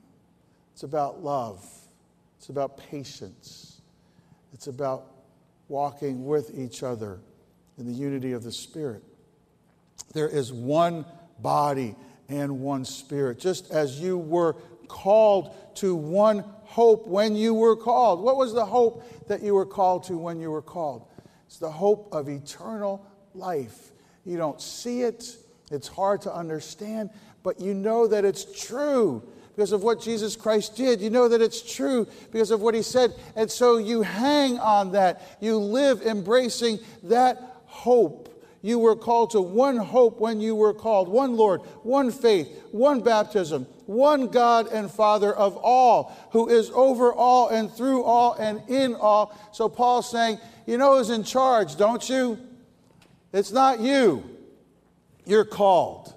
It's 0.73 0.83
about 0.83 1.23
love, 1.23 1.67
it's 2.39 2.51
about 2.51 2.77
patience, 2.77 3.81
it's 4.53 4.67
about 4.67 5.07
walking 5.69 6.27
with 6.27 6.57
each 6.57 6.83
other 6.83 7.19
in 7.79 7.87
the 7.87 7.93
unity 7.93 8.33
of 8.33 8.43
the 8.43 8.53
Spirit. 8.53 9.03
There 10.13 10.29
is 10.29 10.53
one 10.53 11.05
body 11.41 11.95
and 12.29 12.61
one 12.61 12.85
Spirit, 12.85 13.39
just 13.39 13.71
as 13.71 14.01
you 14.01 14.19
were 14.19 14.55
called 14.89 15.55
to 15.77 15.95
one 15.95 16.45
hope 16.65 17.07
when 17.07 17.37
you 17.37 17.55
were 17.55 17.77
called. 17.77 18.23
What 18.23 18.37
was 18.37 18.53
the 18.53 18.65
hope 18.65 19.29
that 19.29 19.43
you 19.43 19.55
were 19.55 19.67
called 19.67 20.05
to 20.05 20.17
when 20.17 20.41
you 20.41 20.51
were 20.51 20.63
called? 20.63 21.07
It's 21.47 21.59
the 21.59 21.71
hope 21.71 22.09
of 22.13 22.29
eternal 22.29 23.07
life. 23.35 23.93
You 24.25 24.37
don't 24.37 24.61
see 24.61 25.03
it, 25.03 25.37
it's 25.71 25.89
hard 25.89 26.23
to 26.23 26.35
understand, 26.35 27.11
but 27.43 27.61
you 27.61 27.75
know 27.75 28.07
that 28.07 28.25
it's 28.25 28.67
true 28.67 29.23
because 29.55 29.73
of 29.73 29.83
what 29.83 30.03
Jesus 30.03 30.37
Christ 30.37 30.77
did. 30.77 31.01
You 31.01 31.11
know 31.11 31.29
that 31.29 31.41
it's 31.41 31.63
true 31.63 32.07
because 32.31 32.51
of 32.51 32.61
what 32.61 32.75
he 32.75 32.83
said. 32.83 33.15
And 33.37 33.51
so 33.51 33.79
you 33.79 34.03
hang 34.03 34.59
on 34.59 34.93
that. 34.93 35.39
You 35.41 35.57
live 35.57 36.03
embracing 36.03 36.79
that 37.05 37.56
hope. 37.67 38.33
You 38.63 38.79
were 38.79 38.97
called 38.97 39.31
to 39.31 39.41
one 39.41 39.77
hope 39.77 40.19
when 40.19 40.41
you 40.41 40.57
were 40.57 40.75
called 40.75 41.09
one 41.09 41.37
Lord, 41.37 41.61
one 41.83 42.11
faith, 42.11 42.49
one 42.73 43.01
baptism, 43.01 43.65
one 43.87 44.29
God 44.29 44.69
and 44.73 44.91
Father 44.91 45.33
of 45.33 45.57
all, 45.57 46.17
who 46.33 46.49
is 46.49 46.71
over 46.71 47.13
all 47.13 47.49
and 47.49 47.71
through 47.71 48.03
all 48.03 48.33
and 48.35 48.61
in 48.69 48.95
all. 48.95 49.39
So 49.53 49.69
Paul's 49.69 50.11
saying, 50.11 50.39
You 50.67 50.79
know 50.79 50.97
who's 50.97 51.11
in 51.11 51.23
charge, 51.23 51.77
don't 51.77 52.09
you? 52.09 52.39
It's 53.33 53.53
not 53.53 53.81
you. 53.81 54.25
You're 55.25 55.45
called 55.45 56.15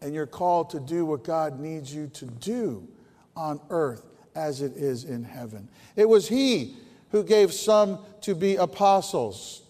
and 0.00 0.14
you're 0.14 0.26
called 0.26 0.70
to 0.70 0.80
do 0.80 1.04
what 1.04 1.24
God 1.24 1.58
needs 1.58 1.94
you 1.94 2.06
to 2.08 2.26
do 2.26 2.86
on 3.34 3.60
earth 3.70 4.06
as 4.34 4.62
it 4.62 4.76
is 4.76 5.04
in 5.04 5.24
heaven. 5.24 5.68
It 5.96 6.08
was 6.08 6.28
He 6.28 6.76
who 7.10 7.24
gave 7.24 7.52
some 7.52 7.98
to 8.22 8.34
be 8.34 8.56
apostles, 8.56 9.62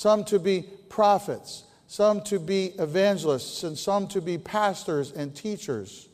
some 0.00 0.24
to 0.24 0.38
be 0.38 0.64
prophets, 0.88 1.64
some 1.86 2.22
to 2.22 2.38
be 2.38 2.72
evangelists, 2.78 3.64
and 3.64 3.76
some 3.76 4.08
to 4.08 4.22
be 4.22 4.38
pastors 4.38 5.12
and 5.12 5.36
teachers 5.36 6.08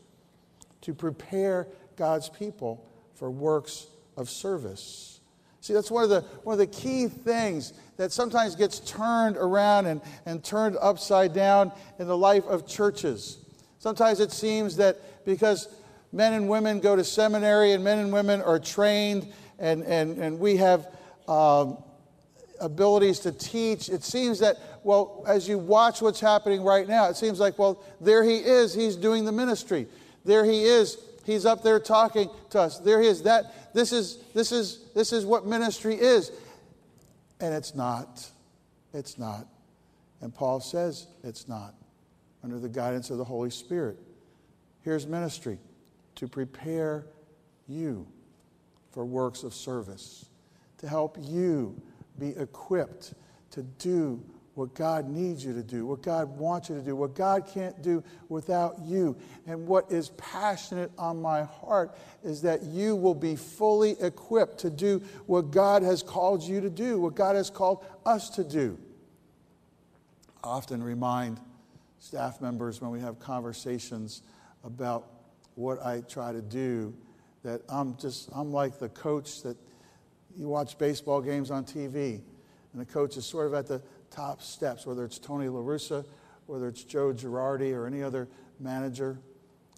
to 0.81 0.93
prepare 0.93 1.69
God's 1.95 2.27
people 2.27 2.85
for 3.15 3.31
works 3.31 3.87
of 4.17 4.29
service. 4.29 5.21
See, 5.61 5.71
that's 5.71 5.89
one 5.89 6.03
of 6.03 6.09
the, 6.09 6.19
one 6.43 6.51
of 6.51 6.59
the 6.59 6.67
key 6.67 7.07
things 7.07 7.71
that 7.95 8.11
sometimes 8.11 8.57
gets 8.57 8.81
turned 8.81 9.37
around 9.37 9.85
and, 9.85 10.01
and 10.25 10.43
turned 10.43 10.75
upside 10.81 11.33
down 11.33 11.71
in 11.97 12.07
the 12.07 12.17
life 12.17 12.43
of 12.43 12.67
churches. 12.67 13.37
Sometimes 13.79 14.19
it 14.19 14.33
seems 14.33 14.75
that 14.75 14.97
because 15.25 15.69
men 16.11 16.33
and 16.33 16.49
women 16.49 16.81
go 16.81 16.97
to 16.97 17.05
seminary 17.05 17.71
and 17.71 17.85
men 17.85 17.99
and 17.99 18.11
women 18.11 18.41
are 18.41 18.59
trained 18.59 19.31
and, 19.59 19.81
and, 19.85 20.17
and 20.17 20.39
we 20.39 20.57
have 20.57 20.93
um, 21.29 21.77
abilities 22.59 23.19
to 23.19 23.31
teach, 23.31 23.89
it 23.89 24.03
seems 24.03 24.39
that, 24.39 24.57
well, 24.83 25.23
as 25.27 25.47
you 25.47 25.57
watch 25.57 26.01
what's 26.01 26.19
happening 26.19 26.63
right 26.63 26.87
now, 26.87 27.09
it 27.09 27.15
seems 27.15 27.39
like, 27.39 27.57
well, 27.59 27.83
there 28.01 28.23
he 28.23 28.37
is, 28.37 28.73
he's 28.73 28.95
doing 28.95 29.25
the 29.25 29.31
ministry. 29.31 29.87
There 30.25 30.45
he 30.45 30.63
is, 30.63 30.97
he's 31.25 31.45
up 31.45 31.61
there 31.61 31.79
talking 31.79 32.29
to 32.49 32.59
us. 32.59 32.79
There 32.79 33.01
he 33.01 33.07
is. 33.07 33.23
That 33.23 33.73
this 33.73 33.91
is 33.91 34.17
this 34.33 34.51
is 34.51 34.85
this 34.95 35.13
is 35.13 35.25
what 35.25 35.45
ministry 35.45 35.95
is. 35.95 36.31
And 37.39 37.53
it's 37.53 37.75
not. 37.75 38.27
It's 38.93 39.19
not. 39.19 39.45
And 40.21 40.33
Paul 40.33 40.59
says 40.59 41.07
it's 41.23 41.47
not 41.47 41.75
under 42.43 42.57
the 42.57 42.69
guidance 42.69 43.11
of 43.11 43.19
the 43.19 43.23
Holy 43.23 43.51
Spirit. 43.51 43.99
Here's 44.81 45.05
ministry 45.05 45.59
to 46.15 46.27
prepare 46.27 47.05
you 47.67 48.07
for 48.91 49.05
works 49.05 49.43
of 49.43 49.53
service, 49.53 50.25
to 50.79 50.87
help 50.87 51.17
you 51.19 51.79
be 52.19 52.29
equipped 52.29 53.13
to 53.51 53.63
do 53.63 54.23
what 54.57 54.73
God 54.73 55.07
needs 55.07 55.45
you 55.45 55.53
to 55.53 55.61
do, 55.61 55.85
what 55.85 56.01
God 56.01 56.35
wants 56.35 56.69
you 56.69 56.75
to 56.75 56.81
do, 56.81 56.95
what 56.95 57.13
God 57.13 57.45
can't 57.47 57.79
do 57.83 58.03
without 58.27 58.79
you. 58.83 59.15
And 59.45 59.67
what 59.67 59.91
is 59.91 60.09
passionate 60.17 60.91
on 60.97 61.21
my 61.21 61.43
heart 61.43 61.95
is 62.23 62.41
that 62.41 62.63
you 62.63 62.95
will 62.95 63.13
be 63.13 63.35
fully 63.35 63.95
equipped 64.01 64.57
to 64.59 64.71
do 64.71 65.03
what 65.27 65.51
God 65.51 65.83
has 65.83 66.01
called 66.01 66.41
you 66.41 66.59
to 66.59 66.71
do, 66.71 66.99
what 66.99 67.13
God 67.13 67.35
has 67.35 67.51
called 67.51 67.85
us 68.03 68.31
to 68.31 68.43
do. 68.43 68.79
I 70.43 70.47
often 70.47 70.81
remind 70.81 71.39
staff 71.99 72.41
members 72.41 72.81
when 72.81 72.89
we 72.89 72.99
have 72.99 73.19
conversations 73.19 74.23
about 74.63 75.05
what 75.53 75.85
I 75.85 76.01
try 76.01 76.31
to 76.31 76.41
do 76.41 76.95
that 77.43 77.61
I'm 77.69 77.95
just, 77.97 78.29
I'm 78.33 78.51
like 78.51 78.79
the 78.79 78.89
coach 78.89 79.43
that 79.43 79.55
you 80.37 80.47
watch 80.47 80.77
baseball 80.77 81.21
games 81.21 81.49
on 81.51 81.65
TV, 81.65 82.21
and 82.71 82.81
the 82.81 82.85
coach 82.85 83.17
is 83.17 83.25
sort 83.25 83.47
of 83.47 83.53
at 83.53 83.67
the 83.67 83.81
top 84.11 84.41
steps, 84.41 84.85
whether 84.85 85.03
it's 85.03 85.17
Tony 85.17 85.49
La 85.49 85.59
Russa, 85.59 86.05
whether 86.45 86.67
it's 86.67 86.83
Joe 86.83 87.11
Girardi 87.11 87.73
or 87.73 87.87
any 87.87 88.03
other 88.03 88.27
manager. 88.59 89.19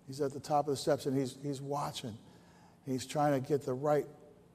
He's 0.07 0.21
at 0.21 0.33
the 0.33 0.39
top 0.39 0.67
of 0.67 0.71
the 0.71 0.77
steps 0.77 1.05
and 1.05 1.17
he's, 1.17 1.37
he's 1.41 1.61
watching. 1.61 2.17
He's 2.85 3.05
trying 3.05 3.39
to 3.39 3.47
get 3.47 3.65
the 3.65 3.73
right 3.73 4.05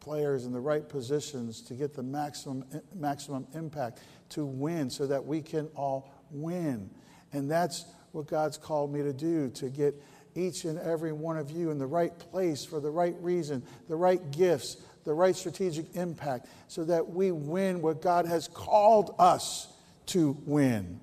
players 0.01 0.45
in 0.45 0.53
the 0.53 0.61
right 0.61 0.89
positions 0.89 1.63
to 1.63 1.75
get 1.75 1.95
the 1.95 2.03
maximum, 2.03 2.65
maximum 2.95 3.47
impact 3.55 4.01
to 4.31 4.45
win 4.45 4.91
so 4.91 5.07
that 5.07 5.25
we 5.25 5.41
can 5.41 5.69
all 5.75 6.13
win. 6.31 6.91
And 7.33 7.51
that's 7.51 7.85
what 8.13 8.27
God's 8.27 8.59
called 8.59 8.93
me 8.93 9.03
to 9.03 9.13
do 9.13 9.51
to 9.51 9.69
get 9.69 9.95
each 10.35 10.65
and 10.65 10.79
every 10.79 11.13
one 11.13 11.37
of 11.37 11.51
you 11.51 11.71
in 11.71 11.79
the 11.79 11.87
right 11.87 12.17
place 12.19 12.65
for 12.65 12.81
the 12.81 12.91
right 12.91 13.15
reason, 13.21 13.63
the 13.89 13.97
right 13.97 14.31
gifts, 14.33 14.77
the 15.05 15.15
right 15.15 15.37
strategic 15.37 15.95
impact, 15.95 16.47
so 16.69 16.85
that 16.85 17.11
we 17.11 17.31
win 17.31 17.83
what 17.83 18.03
God 18.03 18.27
has 18.27 18.49
called 18.49 19.15
us 19.19 19.69
to 20.07 20.37
win. 20.47 21.01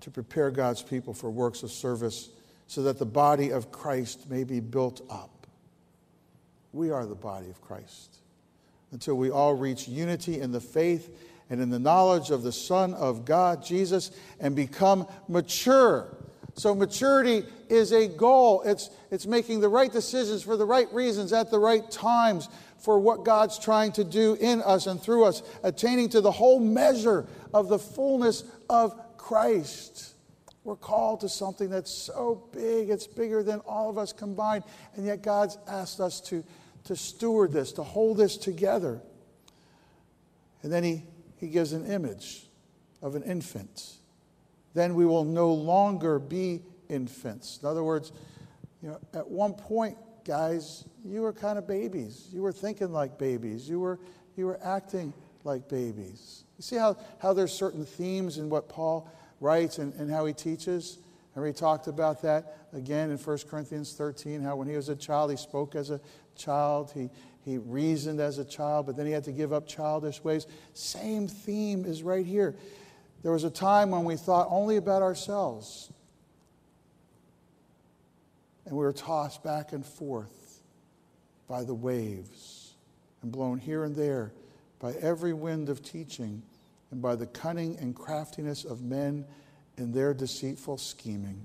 To 0.00 0.10
prepare 0.10 0.50
God's 0.50 0.82
people 0.82 1.14
for 1.14 1.30
works 1.30 1.62
of 1.62 1.70
service 1.70 2.30
so 2.72 2.84
that 2.84 2.98
the 2.98 3.04
body 3.04 3.50
of 3.50 3.70
Christ 3.70 4.30
may 4.30 4.44
be 4.44 4.58
built 4.58 5.02
up. 5.10 5.46
We 6.72 6.90
are 6.90 7.04
the 7.04 7.14
body 7.14 7.50
of 7.50 7.60
Christ 7.60 8.16
until 8.92 9.14
we 9.16 9.30
all 9.30 9.52
reach 9.52 9.86
unity 9.86 10.40
in 10.40 10.52
the 10.52 10.60
faith 10.60 11.14
and 11.50 11.60
in 11.60 11.68
the 11.68 11.78
knowledge 11.78 12.30
of 12.30 12.42
the 12.42 12.50
Son 12.50 12.94
of 12.94 13.26
God, 13.26 13.62
Jesus, 13.62 14.10
and 14.40 14.56
become 14.56 15.06
mature 15.28 16.16
so 16.54 16.74
maturity 16.74 17.44
is 17.68 17.92
a 17.92 18.08
goal. 18.08 18.62
It's, 18.62 18.90
it's 19.10 19.26
making 19.26 19.60
the 19.60 19.68
right 19.68 19.90
decisions 19.90 20.42
for 20.42 20.56
the 20.56 20.66
right 20.66 20.92
reasons 20.92 21.32
at 21.32 21.50
the 21.50 21.58
right 21.58 21.88
times 21.90 22.48
for 22.78 22.98
what 22.98 23.24
God's 23.24 23.58
trying 23.58 23.92
to 23.92 24.04
do 24.04 24.36
in 24.40 24.60
us 24.62 24.86
and 24.86 25.00
through 25.00 25.24
us, 25.24 25.42
attaining 25.62 26.10
to 26.10 26.20
the 26.20 26.32
whole 26.32 26.60
measure 26.60 27.26
of 27.54 27.68
the 27.68 27.78
fullness 27.78 28.44
of 28.68 29.16
Christ. 29.16 30.14
We're 30.64 30.76
called 30.76 31.20
to 31.20 31.28
something 31.28 31.70
that's 31.70 31.90
so 31.90 32.48
big, 32.52 32.90
it's 32.90 33.06
bigger 33.06 33.42
than 33.42 33.60
all 33.60 33.88
of 33.88 33.98
us 33.98 34.12
combined, 34.12 34.64
and 34.94 35.06
yet 35.06 35.22
God's 35.22 35.58
asked 35.68 36.00
us 36.00 36.20
to, 36.22 36.44
to 36.84 36.96
steward 36.96 37.52
this, 37.52 37.72
to 37.72 37.82
hold 37.82 38.16
this 38.16 38.36
together. 38.36 39.00
And 40.62 40.72
then 40.72 40.84
he, 40.84 41.04
he 41.38 41.48
gives 41.48 41.72
an 41.72 41.86
image 41.86 42.46
of 43.00 43.14
an 43.14 43.22
infant 43.22 43.96
then 44.74 44.94
we 44.94 45.06
will 45.06 45.24
no 45.24 45.52
longer 45.52 46.18
be 46.18 46.62
infants. 46.88 47.58
In 47.62 47.68
other 47.68 47.84
words, 47.84 48.12
you 48.82 48.88
know, 48.88 48.98
at 49.14 49.28
one 49.28 49.54
point, 49.54 49.96
guys, 50.24 50.84
you 51.04 51.22
were 51.22 51.32
kind 51.32 51.58
of 51.58 51.66
babies. 51.66 52.28
You 52.32 52.42
were 52.42 52.52
thinking 52.52 52.92
like 52.92 53.18
babies. 53.18 53.68
You 53.68 53.80
were, 53.80 53.98
you 54.36 54.46
were 54.46 54.58
acting 54.62 55.12
like 55.44 55.68
babies. 55.68 56.44
You 56.58 56.62
see 56.62 56.76
how, 56.76 56.96
how 57.18 57.32
there's 57.32 57.52
certain 57.52 57.84
themes 57.84 58.38
in 58.38 58.48
what 58.48 58.68
Paul 58.68 59.10
writes 59.40 59.78
and, 59.78 59.92
and 59.94 60.10
how 60.10 60.26
he 60.26 60.32
teaches? 60.32 60.98
And 61.34 61.42
we 61.42 61.52
talked 61.52 61.86
about 61.86 62.22
that 62.22 62.68
again 62.72 63.10
in 63.10 63.18
1 63.18 63.38
Corinthians 63.48 63.92
13, 63.94 64.42
how 64.42 64.56
when 64.56 64.68
he 64.68 64.76
was 64.76 64.88
a 64.88 64.96
child, 64.96 65.30
he 65.30 65.36
spoke 65.36 65.74
as 65.74 65.90
a 65.90 66.00
child, 66.36 66.92
he, 66.94 67.08
he 67.44 67.58
reasoned 67.58 68.20
as 68.20 68.38
a 68.38 68.44
child, 68.44 68.86
but 68.86 68.96
then 68.96 69.06
he 69.06 69.12
had 69.12 69.24
to 69.24 69.32
give 69.32 69.52
up 69.52 69.66
childish 69.66 70.22
ways. 70.22 70.46
Same 70.74 71.26
theme 71.26 71.84
is 71.84 72.02
right 72.02 72.26
here. 72.26 72.54
There 73.22 73.32
was 73.32 73.44
a 73.44 73.50
time 73.50 73.90
when 73.90 74.04
we 74.04 74.16
thought 74.16 74.48
only 74.50 74.76
about 74.76 75.02
ourselves. 75.02 75.92
And 78.66 78.76
we 78.76 78.84
were 78.84 78.92
tossed 78.92 79.42
back 79.42 79.72
and 79.72 79.84
forth 79.84 80.60
by 81.48 81.64
the 81.64 81.74
waves 81.74 82.74
and 83.22 83.30
blown 83.30 83.58
here 83.58 83.84
and 83.84 83.94
there 83.94 84.32
by 84.78 84.92
every 84.94 85.32
wind 85.32 85.68
of 85.68 85.82
teaching 85.82 86.42
and 86.90 87.00
by 87.00 87.14
the 87.14 87.26
cunning 87.26 87.76
and 87.78 87.94
craftiness 87.94 88.64
of 88.64 88.82
men 88.82 89.24
in 89.78 89.92
their 89.92 90.12
deceitful 90.12 90.78
scheming. 90.78 91.42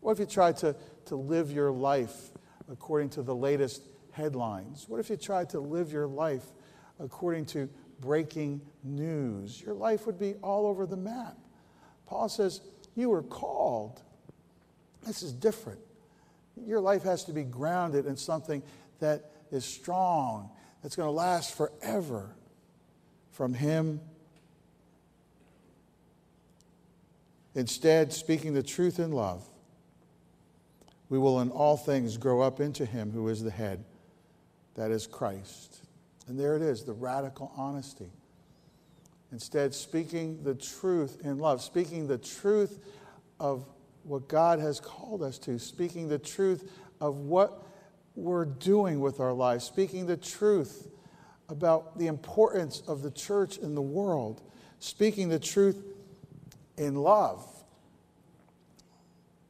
What 0.00 0.12
if 0.12 0.20
you 0.20 0.26
tried 0.26 0.56
to, 0.58 0.76
to 1.06 1.16
live 1.16 1.50
your 1.50 1.70
life 1.70 2.30
according 2.70 3.10
to 3.10 3.22
the 3.22 3.34
latest 3.34 3.82
headlines? 4.12 4.84
What 4.88 5.00
if 5.00 5.10
you 5.10 5.16
tried 5.16 5.50
to 5.50 5.60
live 5.60 5.92
your 5.92 6.06
life 6.06 6.44
according 7.00 7.46
to 7.46 7.68
breaking 8.00 8.60
news. 8.84 9.60
Your 9.60 9.74
life 9.74 10.06
would 10.06 10.18
be 10.18 10.34
all 10.42 10.66
over 10.66 10.86
the 10.86 10.96
map. 10.96 11.36
Paul 12.06 12.28
says, 12.28 12.60
You 12.94 13.10
were 13.10 13.22
called. 13.22 14.00
This 15.06 15.22
is 15.22 15.32
different. 15.32 15.80
Your 16.66 16.80
life 16.80 17.02
has 17.04 17.24
to 17.24 17.32
be 17.32 17.44
grounded 17.44 18.06
in 18.06 18.16
something 18.16 18.62
that 19.00 19.30
is 19.50 19.64
strong, 19.64 20.50
that's 20.82 20.96
going 20.96 21.06
to 21.06 21.12
last 21.12 21.56
forever 21.56 22.34
from 23.30 23.54
Him. 23.54 24.00
Instead, 27.54 28.12
speaking 28.12 28.54
the 28.54 28.62
truth 28.62 28.98
in 28.98 29.12
love, 29.12 29.48
we 31.08 31.18
will 31.18 31.40
in 31.40 31.50
all 31.50 31.76
things 31.76 32.16
grow 32.16 32.40
up 32.40 32.60
into 32.60 32.84
Him 32.84 33.10
who 33.10 33.28
is 33.28 33.42
the 33.42 33.50
head, 33.50 33.84
that 34.74 34.90
is 34.90 35.06
Christ. 35.06 35.82
And 36.28 36.38
there 36.38 36.56
it 36.56 36.62
is, 36.62 36.84
the 36.84 36.92
radical 36.92 37.52
honesty. 37.56 38.10
Instead, 39.32 39.74
speaking 39.74 40.42
the 40.42 40.54
truth 40.54 41.18
in 41.24 41.38
love, 41.38 41.62
speaking 41.62 42.06
the 42.06 42.18
truth 42.18 42.78
of 43.40 43.66
what 44.04 44.28
God 44.28 44.58
has 44.58 44.80
called 44.80 45.22
us 45.22 45.38
to, 45.40 45.58
speaking 45.58 46.08
the 46.08 46.18
truth 46.18 46.70
of 47.00 47.16
what 47.20 47.66
we're 48.14 48.46
doing 48.46 49.00
with 49.00 49.20
our 49.20 49.32
lives, 49.32 49.64
speaking 49.64 50.06
the 50.06 50.16
truth 50.16 50.88
about 51.48 51.98
the 51.98 52.06
importance 52.06 52.82
of 52.86 53.02
the 53.02 53.10
church 53.10 53.58
in 53.58 53.74
the 53.74 53.82
world, 53.82 54.42
speaking 54.80 55.28
the 55.28 55.38
truth 55.38 55.82
in 56.76 56.94
love, 56.94 57.46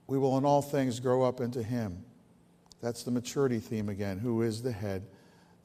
we 0.07 0.19
will 0.19 0.39
in 0.39 0.45
all 0.45 0.63
things 0.63 1.01
grow 1.01 1.23
up 1.23 1.41
into 1.41 1.63
Him. 1.63 2.05
That's 2.81 3.03
the 3.03 3.11
maturity 3.11 3.59
theme 3.59 3.89
again. 3.89 4.19
Who 4.19 4.43
is 4.43 4.63
the 4.63 4.73
head? 4.73 5.07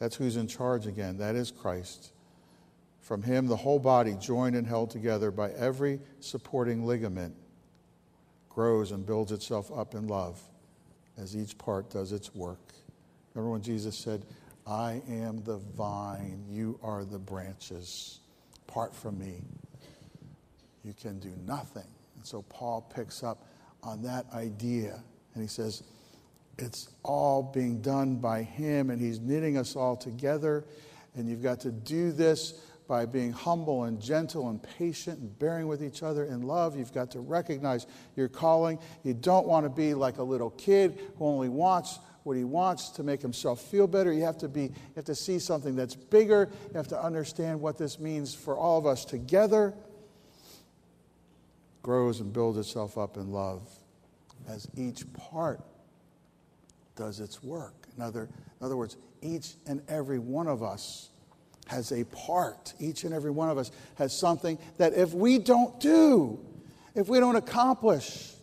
That's 0.03 0.17
who's 0.17 0.35
in 0.35 0.49
charge 0.49 0.85
again. 0.85 1.19
That 1.19 1.35
is 1.35 1.49
Christ. 1.49 2.11
From 2.99 3.23
Him, 3.23 3.47
the 3.47 3.55
whole 3.55 3.79
body, 3.79 4.17
joined 4.19 4.53
and 4.53 4.67
held 4.67 4.89
together 4.89 5.31
by 5.31 5.51
every 5.51 6.01
supporting 6.19 6.85
ligament, 6.85 7.33
grows 8.49 8.91
and 8.91 9.05
builds 9.05 9.31
itself 9.31 9.71
up 9.73 9.95
in 9.95 10.07
love 10.07 10.41
as 11.17 11.37
each 11.37 11.57
part 11.57 11.89
does 11.89 12.11
its 12.11 12.35
work. 12.35 12.73
Remember 13.33 13.53
when 13.53 13.61
Jesus 13.61 13.97
said, 13.97 14.25
I 14.67 15.01
am 15.07 15.41
the 15.45 15.59
vine, 15.77 16.43
you 16.49 16.77
are 16.83 17.05
the 17.05 17.19
branches. 17.19 18.19
Apart 18.67 18.93
from 18.93 19.17
me, 19.17 19.41
you 20.83 20.93
can 21.01 21.17
do 21.19 21.31
nothing. 21.47 21.87
And 22.17 22.25
so 22.27 22.41
Paul 22.49 22.81
picks 22.93 23.23
up 23.23 23.47
on 23.81 24.01
that 24.01 24.25
idea 24.33 25.01
and 25.33 25.41
he 25.41 25.47
says, 25.47 25.81
it's 26.57 26.89
all 27.01 27.43
being 27.43 27.81
done 27.81 28.17
by 28.17 28.43
him 28.43 28.89
and 28.89 29.01
he's 29.01 29.19
knitting 29.19 29.57
us 29.57 29.75
all 29.75 29.95
together. 29.95 30.65
And 31.15 31.27
you've 31.27 31.43
got 31.43 31.61
to 31.61 31.71
do 31.71 32.11
this 32.11 32.53
by 32.87 33.05
being 33.05 33.31
humble 33.31 33.85
and 33.85 34.01
gentle 34.01 34.49
and 34.49 34.61
patient 34.61 35.19
and 35.19 35.39
bearing 35.39 35.67
with 35.67 35.83
each 35.83 36.03
other 36.03 36.25
in 36.25 36.41
love. 36.43 36.77
You've 36.77 36.93
got 36.93 37.11
to 37.11 37.21
recognize 37.21 37.87
your 38.15 38.27
calling. 38.27 38.77
You 39.03 39.13
don't 39.13 39.47
want 39.47 39.65
to 39.65 39.69
be 39.69 39.93
like 39.93 40.17
a 40.17 40.23
little 40.23 40.51
kid 40.51 40.99
who 41.17 41.25
only 41.25 41.49
wants 41.49 41.99
what 42.23 42.37
he 42.37 42.43
wants 42.43 42.89
to 42.91 43.03
make 43.03 43.21
himself 43.21 43.61
feel 43.61 43.87
better. 43.87 44.13
You 44.13 44.23
have 44.23 44.37
to 44.39 44.47
be, 44.47 44.63
you 44.63 44.71
have 44.95 45.05
to 45.05 45.15
see 45.15 45.39
something 45.39 45.75
that's 45.75 45.95
bigger. 45.95 46.49
You 46.71 46.77
have 46.77 46.87
to 46.89 47.01
understand 47.01 47.59
what 47.59 47.77
this 47.77 47.99
means 47.99 48.33
for 48.33 48.57
all 48.57 48.77
of 48.77 48.85
us 48.85 49.05
together. 49.05 49.73
Grows 51.81 52.21
and 52.21 52.31
builds 52.31 52.57
itself 52.57 52.97
up 52.97 53.17
in 53.17 53.31
love 53.31 53.69
as 54.47 54.67
each 54.77 55.11
part 55.13 55.59
does 56.95 57.19
its 57.19 57.43
work. 57.43 57.87
In 57.95 58.03
other, 58.03 58.23
in 58.59 58.65
other 58.65 58.77
words, 58.77 58.97
each 59.21 59.53
and 59.65 59.81
every 59.87 60.19
one 60.19 60.47
of 60.47 60.63
us 60.63 61.09
has 61.67 61.91
a 61.91 62.03
part. 62.05 62.73
Each 62.79 63.03
and 63.03 63.13
every 63.13 63.31
one 63.31 63.49
of 63.49 63.57
us 63.57 63.71
has 63.95 64.17
something 64.17 64.57
that 64.77 64.93
if 64.93 65.13
we 65.13 65.39
don't 65.39 65.79
do, 65.79 66.39
if 66.95 67.07
we 67.07 67.19
don't 67.19 67.35
accomplish, 67.35 68.33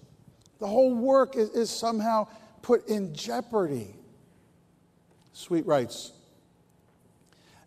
the 0.58 0.66
whole 0.66 0.94
work 0.94 1.36
is, 1.36 1.50
is 1.50 1.70
somehow 1.70 2.28
put 2.62 2.88
in 2.88 3.14
jeopardy. 3.14 3.94
Sweet 5.32 5.66
writes 5.66 6.12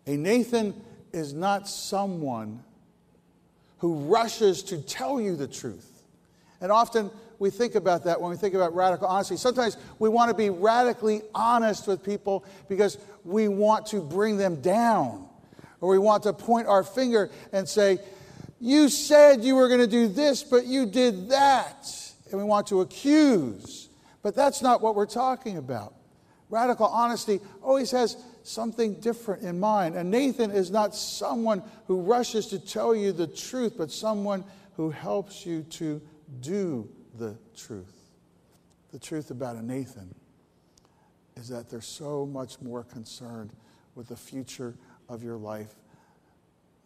A 0.06 0.16
Nathan 0.16 0.80
is 1.12 1.32
not 1.32 1.68
someone 1.68 2.62
who 3.78 3.94
rushes 3.94 4.62
to 4.64 4.80
tell 4.80 5.20
you 5.20 5.36
the 5.36 5.48
truth. 5.48 6.02
And 6.60 6.72
often 6.72 7.10
we 7.38 7.50
think 7.50 7.74
about 7.74 8.04
that 8.04 8.20
when 8.20 8.30
we 8.30 8.36
think 8.36 8.54
about 8.54 8.74
radical 8.74 9.06
honesty. 9.06 9.36
Sometimes 9.36 9.76
we 9.98 10.08
want 10.08 10.30
to 10.30 10.36
be 10.36 10.50
radically 10.50 11.22
honest 11.34 11.86
with 11.86 12.02
people 12.02 12.44
because 12.68 12.98
we 13.24 13.48
want 13.48 13.86
to 13.86 14.00
bring 14.00 14.36
them 14.36 14.60
down 14.60 15.28
or 15.80 15.90
we 15.90 15.98
want 15.98 16.22
to 16.22 16.32
point 16.32 16.66
our 16.66 16.82
finger 16.82 17.30
and 17.52 17.68
say, 17.68 17.98
You 18.60 18.88
said 18.88 19.44
you 19.44 19.54
were 19.54 19.68
going 19.68 19.80
to 19.80 19.86
do 19.86 20.08
this, 20.08 20.42
but 20.42 20.64
you 20.64 20.86
did 20.86 21.30
that. 21.30 21.88
And 22.30 22.40
we 22.40 22.44
want 22.44 22.68
to 22.68 22.80
accuse. 22.80 23.88
But 24.22 24.34
that's 24.34 24.62
not 24.62 24.80
what 24.80 24.94
we're 24.94 25.06
talking 25.06 25.58
about. 25.58 25.94
Radical 26.48 26.86
honesty 26.86 27.40
always 27.62 27.90
has 27.90 28.16
something 28.42 28.94
different 29.00 29.42
in 29.42 29.58
mind. 29.60 29.96
And 29.96 30.10
Nathan 30.10 30.50
is 30.50 30.70
not 30.70 30.94
someone 30.94 31.62
who 31.86 32.00
rushes 32.00 32.46
to 32.46 32.58
tell 32.58 32.94
you 32.94 33.12
the 33.12 33.26
truth, 33.26 33.74
but 33.76 33.90
someone 33.90 34.44
who 34.76 34.90
helps 34.90 35.44
you 35.44 35.62
to 35.64 36.00
do 36.40 36.88
the 37.18 37.36
truth. 37.56 37.94
The 38.92 38.98
truth 38.98 39.30
about 39.30 39.56
a 39.56 39.62
Nathan 39.64 40.14
is 41.36 41.48
that 41.48 41.68
they're 41.68 41.80
so 41.80 42.26
much 42.26 42.60
more 42.60 42.84
concerned 42.84 43.52
with 43.94 44.08
the 44.08 44.16
future 44.16 44.74
of 45.08 45.22
your 45.22 45.36
life 45.36 45.74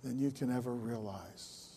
than 0.03 0.19
you 0.19 0.31
can 0.31 0.55
ever 0.55 0.75
realize. 0.75 1.69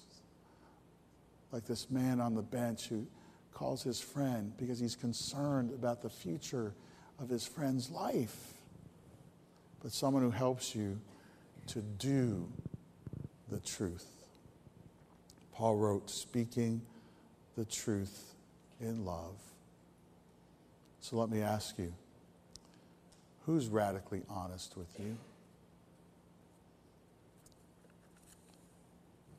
Like 1.51 1.65
this 1.65 1.89
man 1.89 2.21
on 2.21 2.33
the 2.33 2.41
bench 2.41 2.87
who 2.87 3.07
calls 3.53 3.83
his 3.83 3.99
friend 3.99 4.53
because 4.57 4.79
he's 4.79 4.95
concerned 4.95 5.71
about 5.71 6.01
the 6.01 6.09
future 6.09 6.73
of 7.19 7.29
his 7.29 7.45
friend's 7.45 7.89
life. 7.89 8.53
But 9.81 9.91
someone 9.91 10.23
who 10.23 10.31
helps 10.31 10.75
you 10.75 10.99
to 11.67 11.81
do 11.81 12.47
the 13.49 13.59
truth. 13.59 14.07
Paul 15.53 15.75
wrote, 15.75 16.09
speaking 16.09 16.81
the 17.57 17.65
truth 17.65 18.30
in 18.81 19.05
love. 19.05 19.35
So 20.99 21.17
let 21.17 21.29
me 21.29 21.41
ask 21.41 21.77
you 21.77 21.93
who's 23.45 23.67
radically 23.67 24.21
honest 24.29 24.77
with 24.77 24.99
you? 24.99 25.17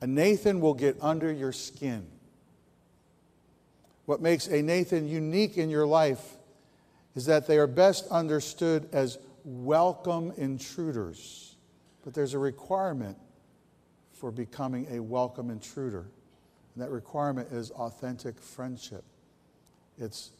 A 0.01 0.07
Nathan 0.07 0.59
will 0.59 0.73
get 0.73 0.97
under 1.01 1.31
your 1.31 1.53
skin. 1.53 2.05
What 4.05 4.21
makes 4.21 4.47
a 4.47 4.61
Nathan 4.61 5.07
unique 5.07 5.57
in 5.57 5.69
your 5.69 5.85
life 5.85 6.35
is 7.15 7.25
that 7.27 7.47
they 7.47 7.57
are 7.57 7.67
best 7.67 8.05
understood 8.07 8.89
as 8.91 9.17
welcome 9.45 10.33
intruders. 10.35 11.55
But 12.03 12.13
there's 12.13 12.33
a 12.33 12.39
requirement 12.39 13.17
for 14.11 14.29
becoming 14.31 14.87
a 14.91 14.99
welcome 14.99 15.49
intruder. 15.49 16.05
And 16.75 16.83
that 16.83 16.89
requirement 16.89 17.51
is 17.51 17.71
authentic 17.71 18.39
friendship. 18.39 19.05
It's 19.97 20.31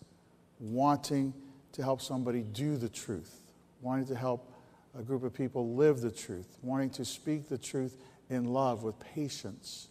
wanting 0.59 1.33
to 1.73 1.83
help 1.83 2.01
somebody 2.01 2.41
do 2.41 2.77
the 2.77 2.89
truth, 2.89 3.41
wanting 3.81 4.05
to 4.07 4.15
help 4.15 4.51
a 4.97 5.01
group 5.01 5.23
of 5.23 5.33
people 5.33 5.73
live 5.75 6.01
the 6.01 6.11
truth, 6.11 6.57
wanting 6.61 6.89
to 6.91 7.05
speak 7.05 7.49
the 7.49 7.57
truth 7.57 7.97
in 8.29 8.45
love 8.45 8.83
with 8.83 8.99
patience 8.99 9.89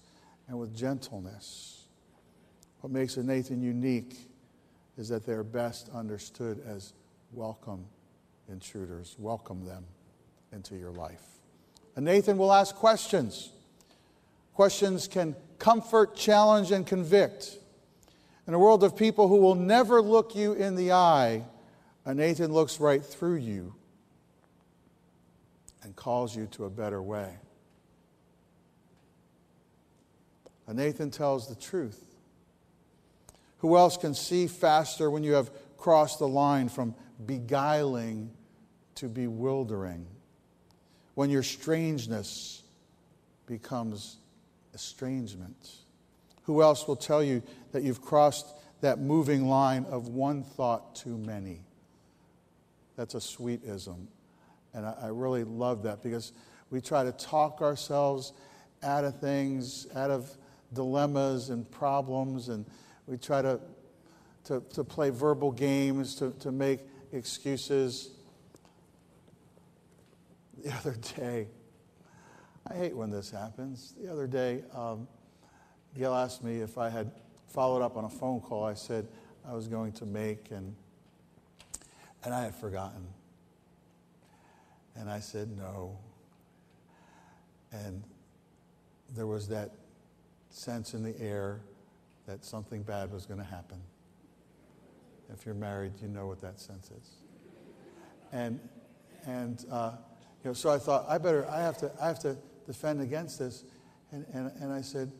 and 0.49 0.59
with 0.59 0.75
gentleness. 0.77 1.87
What 2.81 2.93
makes 2.93 3.17
a 3.17 3.23
Nathan 3.23 3.63
unique 3.63 4.29
is 4.99 5.09
that 5.09 5.25
they're 5.25 5.45
best 5.45 5.89
understood 5.95 6.63
as 6.67 6.93
welcome 7.33 7.85
intruders. 8.49 9.17
Welcome 9.19 9.65
them 9.65 9.85
into 10.53 10.77
your 10.77 10.91
life. 10.91 11.23
And 11.97 12.05
Nathan 12.05 12.39
will 12.39 12.53
ask 12.53 12.75
questions. 12.75 13.51
Questions 14.55 15.09
can 15.09 15.35
comfort, 15.59 16.15
challenge, 16.15 16.71
and 16.71 16.87
convict. 16.87 17.59
In 18.47 18.55
a 18.55 18.59
world 18.59 18.83
of 18.83 18.97
people 18.97 19.29
who 19.29 19.37
will 19.37 19.55
never 19.55 20.03
look 20.03 20.35
you 20.35 20.53
in 20.53 20.75
the 20.75 20.93
eye, 20.93 21.45
a 22.05 22.15
Nathan 22.15 22.53
looks 22.53 22.81
right 22.81 23.05
through 23.05 23.37
you 23.37 23.75
and 25.83 25.95
calls 25.95 26.35
you 26.35 26.47
to 26.53 26.65
a 26.65 26.71
better 26.71 27.01
way. 27.01 27.37
A 30.67 30.75
Nathan 30.75 31.11
tells 31.11 31.49
the 31.49 31.55
truth. 31.55 32.03
Who 33.59 33.77
else 33.77 33.97
can 33.97 34.15
see 34.15 34.49
faster 34.49 35.11
when 35.11 35.23
you 35.23 35.35
have 35.35 35.51
crossed 35.77 36.19
the 36.19 36.29
line 36.29 36.69
from 36.69 36.95
beguiling 37.25 38.31
to 38.97 39.09
bewildering? 39.09 40.07
When 41.15 41.31
your 41.31 41.43
strangeness 41.43 42.63
becomes 43.47 44.17
estrangement? 44.75 45.71
Who 46.45 46.63
else 46.63 46.89
will 46.89 46.97
tell 46.97 47.23
you 47.23 47.43
that 47.73 47.83
you've 47.83 48.01
crossed 48.01 48.47
that 48.81 49.01
moving 49.01 49.47
line 49.47 49.85
of 49.91 50.09
one 50.09 50.43
thought 50.43 50.95
too 50.95 51.19
many? 51.19 51.65
That's 52.97 53.15
a 53.15 53.19
sweetism. 53.19 54.07
And 54.75 54.87
I, 54.87 54.95
I 55.03 55.07
really 55.09 55.45
love 55.45 55.83
that 55.85 56.03
because 56.03 56.33
we 56.71 56.81
try 56.81 57.05
to 57.05 57.13
talk 57.13 57.61
ourselves 57.61 58.33
out 58.83 59.05
of 59.05 59.21
things, 59.21 59.87
out 59.95 60.11
of 60.11 60.31
dilemmas 60.73 61.51
and 61.51 61.71
problems, 61.71 62.49
and 62.49 62.67
we 63.07 63.17
try 63.17 63.43
to, 63.43 63.61
to, 64.45 64.63
to 64.73 64.85
play 64.85 65.11
verbal 65.11 65.53
games, 65.53 66.15
to, 66.17 66.31
to 66.41 66.51
make 66.51 66.81
excuses. 67.13 68.11
The 70.65 70.73
other 70.77 70.97
day, 71.17 71.49
I 72.71 72.75
hate 72.75 72.97
when 72.97 73.11
this 73.11 73.31
happens. 73.31 73.95
The 74.01 74.11
other 74.11 74.27
day, 74.27 74.63
um, 74.75 75.09
Gail 75.97 76.15
asked 76.15 76.43
me 76.43 76.61
if 76.61 76.79
I 76.79 76.89
had 76.89 77.11
followed 77.53 77.83
up 77.83 77.97
on 77.97 78.05
a 78.05 78.09
phone 78.09 78.41
call 78.41 78.65
I 78.65 78.75
said 78.75 79.07
I 79.47 79.55
was 79.55 79.69
going 79.69 79.93
to 79.93 80.07
make, 80.07 80.51
and, 80.51 80.75
and 82.25 82.33
I 82.33 82.45
had 82.45 82.55
forgotten. 82.55 83.07
And 84.95 85.11
I 85.11 85.21
said 85.21 85.49
no. 85.57 85.99
And 87.73 88.03
there 89.15 89.27
was 89.27 89.49
that 89.49 89.73
sense 90.51 90.95
in 90.95 91.03
the 91.03 91.19
air 91.21 91.61
that 92.27 92.45
something 92.45 92.83
bad 92.83 93.11
was 93.11 93.27
going 93.27 93.41
to 93.41 93.47
happen. 93.47 93.79
If 95.33 95.47
you're 95.47 95.55
married, 95.55 95.93
you 96.01 96.09
know 96.09 96.27
what 96.27 96.41
that 96.43 96.61
sense 96.61 96.91
is. 96.91 97.11
And, 98.33 98.61
and 99.27 99.65
uh, 99.71 99.93
you 100.45 100.51
know, 100.51 100.55
so 100.55 100.71
I 100.71 100.79
thought, 100.79 101.07
I 101.09 101.19
better, 101.19 101.49
I 101.49 101.61
have 101.61 101.79
to, 101.79 101.91
I 102.01 102.07
have 102.07 102.19
to 102.21 102.37
defend 102.67 103.01
against 103.01 103.39
this. 103.39 103.65
And, 104.13 104.27
and, 104.33 104.53
and 104.61 104.73
I 104.73 104.83
said, 104.83 105.11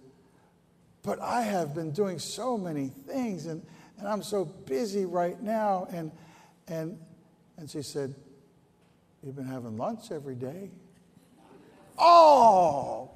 but 1.03 1.21
I 1.21 1.43
have 1.43 1.75
been 1.75 1.91
doing 1.91 2.19
so 2.19 2.57
many 2.57 2.89
things 2.89 3.47
and, 3.47 3.65
and 3.99 4.09
I'm 4.09 4.23
so 4.23 4.45
busy 4.45 5.05
right 5.05 5.41
now. 5.43 5.87
And, 5.91 6.13
and, 6.69 6.99
and 7.57 7.69
she 7.69 7.83
said, 7.83 8.15
You've 9.23 9.37
been 9.37 9.47
having 9.47 9.77
lunch 9.77 10.11
every 10.11 10.35
day? 10.35 10.71
Oh, 11.97 13.13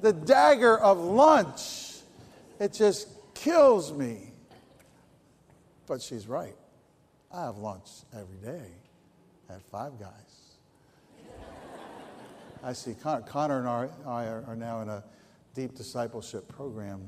the 0.00 0.12
dagger 0.12 0.78
of 0.78 0.98
lunch. 0.98 1.94
It 2.60 2.74
just 2.74 3.08
kills 3.32 3.90
me. 3.92 4.32
But 5.86 6.02
she's 6.02 6.26
right. 6.26 6.54
I 7.32 7.44
have 7.44 7.56
lunch 7.56 7.88
every 8.12 8.36
day 8.36 8.66
at 9.48 9.62
Five 9.62 9.98
Guys. 9.98 10.10
I 12.62 12.72
see 12.72 12.94
Con- 12.94 13.24
Connor 13.24 13.58
and 13.58 13.68
I 14.06 14.24
are, 14.26 14.44
are 14.46 14.56
now 14.56 14.82
in 14.82 14.88
a 14.88 15.04
deep 15.54 15.74
discipleship 15.76 16.48
program 16.48 17.00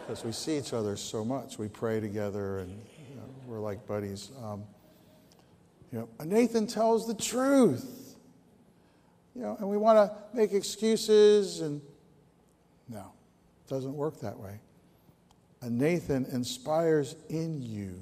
because 0.00 0.22
we 0.22 0.32
see 0.32 0.58
each 0.58 0.74
other 0.74 0.96
so 0.96 1.24
much. 1.24 1.58
We 1.58 1.68
pray 1.68 1.98
together 1.98 2.58
and 2.58 2.70
you 3.08 3.16
know, 3.16 3.22
we're 3.46 3.58
like 3.58 3.86
buddies. 3.86 4.30
Um, 4.44 4.64
you 5.90 5.98
know, 5.98 6.08
Nathan 6.24 6.66
tells 6.66 7.06
the 7.06 7.14
truth. 7.14 8.16
You 9.34 9.42
know, 9.42 9.56
and 9.58 9.68
we 9.68 9.78
want 9.78 9.96
to 9.96 10.36
make 10.36 10.52
excuses 10.52 11.60
and 11.60 11.80
no, 12.88 13.12
it 13.64 13.70
doesn't 13.70 13.94
work 13.94 14.20
that 14.20 14.38
way. 14.38 14.60
And 15.62 15.78
Nathan 15.78 16.26
inspires 16.26 17.16
in 17.30 17.62
you 17.62 18.00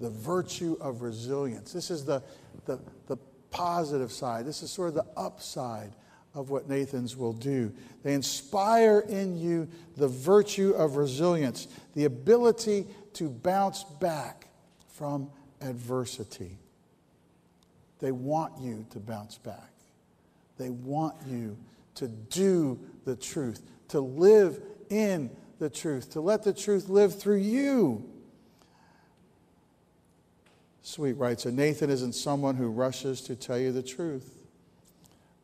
the 0.00 0.10
virtue 0.10 0.76
of 0.80 1.02
resilience. 1.02 1.72
This 1.72 1.90
is 1.90 2.04
the, 2.04 2.22
the, 2.64 2.78
the 3.08 3.16
positive 3.50 4.12
side. 4.12 4.46
This 4.46 4.62
is 4.62 4.70
sort 4.70 4.90
of 4.90 4.94
the 4.94 5.06
upside 5.16 5.92
of 6.36 6.50
what 6.50 6.68
Nathan's 6.68 7.16
will 7.16 7.32
do. 7.32 7.72
They 8.04 8.12
inspire 8.12 9.00
in 9.00 9.38
you 9.38 9.68
the 9.96 10.06
virtue 10.06 10.72
of 10.72 10.96
resilience, 10.96 11.66
the 11.94 12.04
ability 12.04 12.86
to 13.14 13.30
bounce 13.30 13.82
back 13.82 14.48
from 14.90 15.30
adversity. 15.62 16.58
They 18.00 18.12
want 18.12 18.60
you 18.60 18.86
to 18.90 19.00
bounce 19.00 19.38
back. 19.38 19.72
They 20.58 20.68
want 20.68 21.16
you 21.26 21.56
to 21.96 22.08
do 22.08 22.78
the 23.06 23.16
truth, 23.16 23.62
to 23.88 24.00
live 24.00 24.60
in 24.90 25.30
the 25.58 25.70
truth, 25.70 26.10
to 26.10 26.20
let 26.20 26.42
the 26.42 26.52
truth 26.52 26.90
live 26.90 27.18
through 27.18 27.38
you. 27.38 28.04
Sweet 30.82 31.14
writes, 31.14 31.46
and 31.46 31.56
Nathan 31.56 31.88
isn't 31.88 32.12
someone 32.12 32.56
who 32.56 32.68
rushes 32.68 33.22
to 33.22 33.34
tell 33.34 33.58
you 33.58 33.72
the 33.72 33.82
truth, 33.82 34.35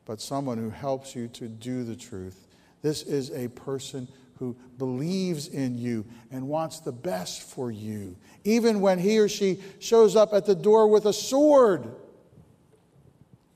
but 0.05 0.21
someone 0.21 0.57
who 0.57 0.69
helps 0.69 1.15
you 1.15 1.27
to 1.29 1.47
do 1.47 1.83
the 1.83 1.95
truth. 1.95 2.47
This 2.81 3.03
is 3.03 3.31
a 3.31 3.47
person 3.49 4.07
who 4.37 4.55
believes 4.77 5.47
in 5.47 5.77
you 5.77 6.05
and 6.31 6.47
wants 6.47 6.79
the 6.79 6.91
best 6.91 7.43
for 7.43 7.71
you, 7.71 8.15
even 8.43 8.81
when 8.81 8.99
he 8.99 9.19
or 9.19 9.29
she 9.29 9.61
shows 9.79 10.15
up 10.15 10.33
at 10.33 10.45
the 10.45 10.55
door 10.55 10.87
with 10.87 11.05
a 11.05 11.13
sword. 11.13 11.95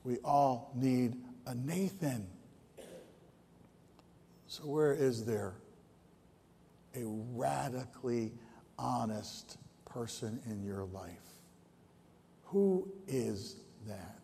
We 0.04 0.16
all 0.24 0.72
need 0.74 1.16
a 1.46 1.54
Nathan. 1.54 2.26
So, 4.46 4.62
where 4.64 4.94
is 4.94 5.26
there 5.26 5.54
a 6.94 7.02
radically 7.04 8.32
honest 8.78 9.58
person 9.84 10.40
in 10.46 10.62
your 10.62 10.84
life? 10.84 11.12
Who 12.44 12.88
is 13.06 13.56
that? 13.86 14.17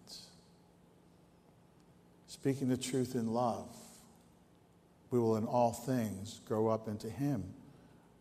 Speaking 2.45 2.69
the 2.69 2.77
truth 2.77 3.15
in 3.15 3.33
love, 3.33 3.75
we 5.11 5.19
will 5.19 5.37
in 5.37 5.47
all 5.47 5.73
things 5.73 6.43
grow 6.47 6.69
up 6.69 6.89
into 6.89 7.09
Him 7.09 7.43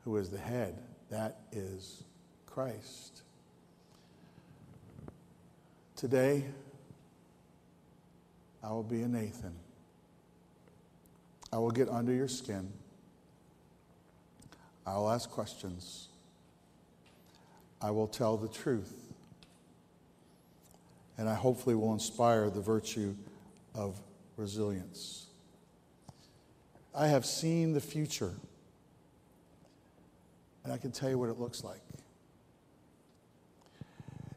who 0.05 0.15
is 0.15 0.29
the 0.29 0.37
head. 0.37 0.81
That 1.09 1.41
is 1.51 2.05
Christ. 2.45 3.23
Today, 5.97 6.45
I 8.63 8.69
will 8.69 8.81
be 8.81 9.01
a 9.01 9.09
Nathan. 9.09 9.55
I 11.51 11.57
will 11.57 11.71
get 11.71 11.89
under 11.89 12.13
your 12.13 12.29
skin. 12.29 12.71
I 14.87 14.95
will 14.95 15.11
ask 15.11 15.29
questions. 15.29 16.07
I 17.81 17.91
will 17.91 18.07
tell 18.07 18.37
the 18.37 18.47
truth 18.47 19.13
and 21.17 21.27
I 21.27 21.33
hopefully 21.33 21.75
will 21.75 21.91
inspire 21.91 22.49
the 22.49 22.61
virtue 22.61 23.15
of 23.75 23.99
resilience. 24.37 25.27
I 26.95 27.07
have 27.07 27.25
seen 27.25 27.73
the 27.73 27.81
future, 27.81 28.33
and 30.63 30.71
I 30.71 30.77
can 30.77 30.91
tell 30.91 31.09
you 31.09 31.17
what 31.17 31.29
it 31.29 31.39
looks 31.39 31.63
like. 31.63 31.81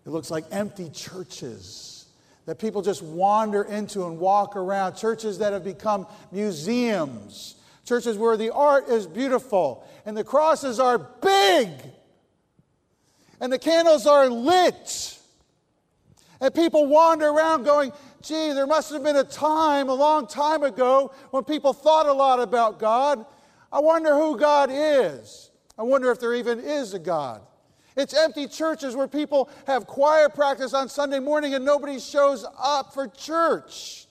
It 0.06 0.10
looks 0.10 0.30
like 0.30 0.44
empty 0.50 0.88
churches 0.90 2.06
that 2.46 2.58
people 2.58 2.80
just 2.80 3.02
wander 3.02 3.64
into 3.64 4.06
and 4.06 4.18
walk 4.18 4.56
around, 4.56 4.94
churches 4.94 5.38
that 5.38 5.52
have 5.52 5.64
become 5.64 6.06
museums, 6.30 7.56
churches 7.84 8.16
where 8.16 8.36
the 8.36 8.52
art 8.52 8.88
is 8.88 9.06
beautiful 9.06 9.86
and 10.06 10.16
the 10.16 10.24
crosses 10.24 10.78
are 10.78 10.98
big 10.98 11.68
and 13.40 13.52
the 13.52 13.58
candles 13.58 14.06
are 14.06 14.28
lit 14.28 15.18
and 16.40 16.54
people 16.54 16.86
wander 16.86 17.28
around 17.28 17.64
going, 17.64 17.92
gee, 18.22 18.52
there 18.52 18.66
must 18.66 18.92
have 18.92 19.02
been 19.02 19.16
a 19.16 19.24
time 19.24 19.88
a 19.88 19.94
long 19.94 20.26
time 20.26 20.62
ago 20.62 21.12
when 21.30 21.44
people 21.44 21.72
thought 21.72 22.06
a 22.06 22.12
lot 22.12 22.40
about 22.40 22.78
God. 22.78 23.24
I 23.72 23.80
wonder 23.80 24.14
who 24.14 24.38
God 24.38 24.70
is. 24.72 25.50
I 25.78 25.82
wonder 25.82 26.10
if 26.10 26.20
there 26.20 26.34
even 26.34 26.60
is 26.60 26.94
a 26.94 26.98
God. 26.98 27.42
It's 27.96 28.14
empty 28.14 28.46
churches 28.46 28.94
where 28.94 29.08
people 29.08 29.48
have 29.66 29.86
choir 29.86 30.28
practice 30.28 30.74
on 30.74 30.88
Sunday 30.88 31.18
morning 31.18 31.54
and 31.54 31.64
nobody 31.64 31.98
shows 31.98 32.44
up 32.58 32.92
for 32.92 33.08
church. 33.08 34.06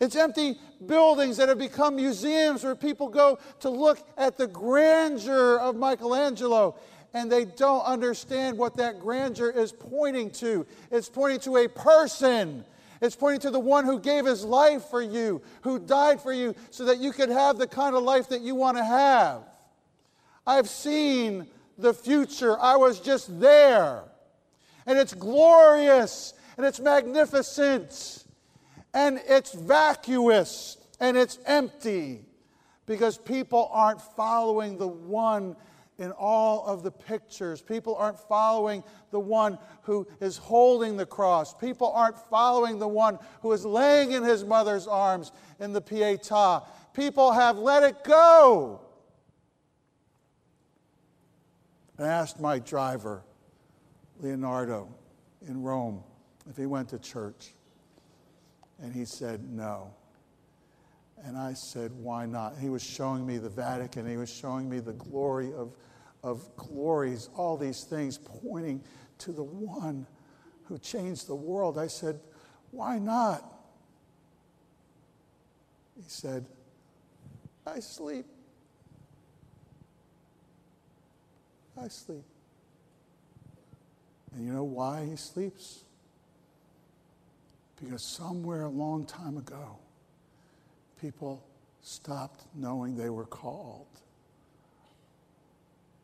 It's 0.00 0.16
empty 0.16 0.58
buildings 0.84 1.36
that 1.36 1.48
have 1.48 1.58
become 1.58 1.96
museums 1.96 2.64
where 2.64 2.74
people 2.74 3.08
go 3.08 3.38
to 3.60 3.68
look 3.68 4.02
at 4.16 4.38
the 4.38 4.46
grandeur 4.46 5.58
of 5.58 5.76
Michelangelo 5.76 6.76
and 7.12 7.30
they 7.30 7.44
don't 7.44 7.84
understand 7.84 8.56
what 8.56 8.76
that 8.76 9.00
grandeur 9.00 9.50
is 9.50 9.72
pointing 9.72 10.30
to. 10.30 10.66
It's 10.90 11.08
pointing 11.08 11.40
to 11.40 11.56
a 11.58 11.68
person. 11.68 12.64
It's 13.00 13.16
pointing 13.16 13.40
to 13.40 13.50
the 13.50 13.60
one 13.60 13.84
who 13.84 13.98
gave 13.98 14.26
his 14.26 14.44
life 14.44 14.84
for 14.84 15.02
you, 15.02 15.42
who 15.62 15.78
died 15.78 16.20
for 16.20 16.32
you, 16.32 16.54
so 16.70 16.84
that 16.84 16.98
you 16.98 17.12
could 17.12 17.30
have 17.30 17.58
the 17.58 17.66
kind 17.66 17.96
of 17.96 18.02
life 18.02 18.28
that 18.28 18.42
you 18.42 18.54
want 18.54 18.76
to 18.76 18.84
have. 18.84 19.42
I've 20.46 20.68
seen 20.68 21.46
the 21.78 21.94
future. 21.94 22.58
I 22.58 22.76
was 22.76 23.00
just 23.00 23.40
there. 23.40 24.04
And 24.86 24.98
it's 24.98 25.14
glorious 25.14 26.34
and 26.56 26.66
it's 26.66 26.80
magnificent 26.80 28.24
and 28.92 29.20
it's 29.26 29.52
vacuous 29.52 30.76
and 30.98 31.16
it's 31.16 31.38
empty 31.46 32.24
because 32.86 33.16
people 33.16 33.70
aren't 33.72 34.00
following 34.00 34.76
the 34.76 34.86
one 34.86 35.56
in 36.00 36.10
all 36.12 36.64
of 36.66 36.82
the 36.82 36.90
pictures. 36.90 37.60
People 37.60 37.94
aren't 37.94 38.18
following 38.18 38.82
the 39.10 39.20
one 39.20 39.58
who 39.82 40.08
is 40.20 40.38
holding 40.38 40.96
the 40.96 41.04
cross. 41.04 41.54
People 41.54 41.92
aren't 41.92 42.18
following 42.30 42.78
the 42.78 42.88
one 42.88 43.18
who 43.42 43.52
is 43.52 43.66
laying 43.66 44.12
in 44.12 44.24
his 44.24 44.42
mother's 44.42 44.86
arms 44.86 45.30
in 45.60 45.74
the 45.74 45.82
Pietà. 45.82 46.64
People 46.94 47.32
have 47.32 47.58
let 47.58 47.82
it 47.82 48.02
go. 48.02 48.80
I 51.98 52.06
asked 52.06 52.40
my 52.40 52.58
driver, 52.58 53.22
Leonardo, 54.20 54.88
in 55.46 55.62
Rome, 55.62 56.02
if 56.48 56.56
he 56.56 56.64
went 56.64 56.88
to 56.88 56.98
church. 56.98 57.52
And 58.82 58.94
he 58.94 59.04
said 59.04 59.50
no. 59.50 59.92
And 61.22 61.36
I 61.36 61.52
said, 61.52 61.92
why 61.92 62.24
not? 62.24 62.56
He 62.58 62.70
was 62.70 62.82
showing 62.82 63.26
me 63.26 63.36
the 63.36 63.50
Vatican. 63.50 64.08
He 64.08 64.16
was 64.16 64.32
showing 64.32 64.70
me 64.70 64.80
the 64.80 64.94
glory 64.94 65.52
of 65.52 65.74
of 66.22 66.44
glories, 66.56 67.28
all 67.34 67.56
these 67.56 67.84
things 67.84 68.18
pointing 68.18 68.82
to 69.18 69.32
the 69.32 69.42
one 69.42 70.06
who 70.64 70.78
changed 70.78 71.26
the 71.26 71.34
world. 71.34 71.78
I 71.78 71.86
said, 71.86 72.20
Why 72.70 72.98
not? 72.98 73.44
He 75.96 76.04
said, 76.06 76.46
I 77.66 77.80
sleep. 77.80 78.26
I 81.80 81.88
sleep. 81.88 82.24
And 84.34 84.46
you 84.46 84.52
know 84.52 84.64
why 84.64 85.06
he 85.06 85.16
sleeps? 85.16 85.84
Because 87.82 88.02
somewhere 88.02 88.64
a 88.64 88.68
long 88.68 89.06
time 89.06 89.36
ago, 89.38 89.78
people 91.00 91.44
stopped 91.82 92.44
knowing 92.54 92.96
they 92.96 93.08
were 93.08 93.24
called 93.24 93.86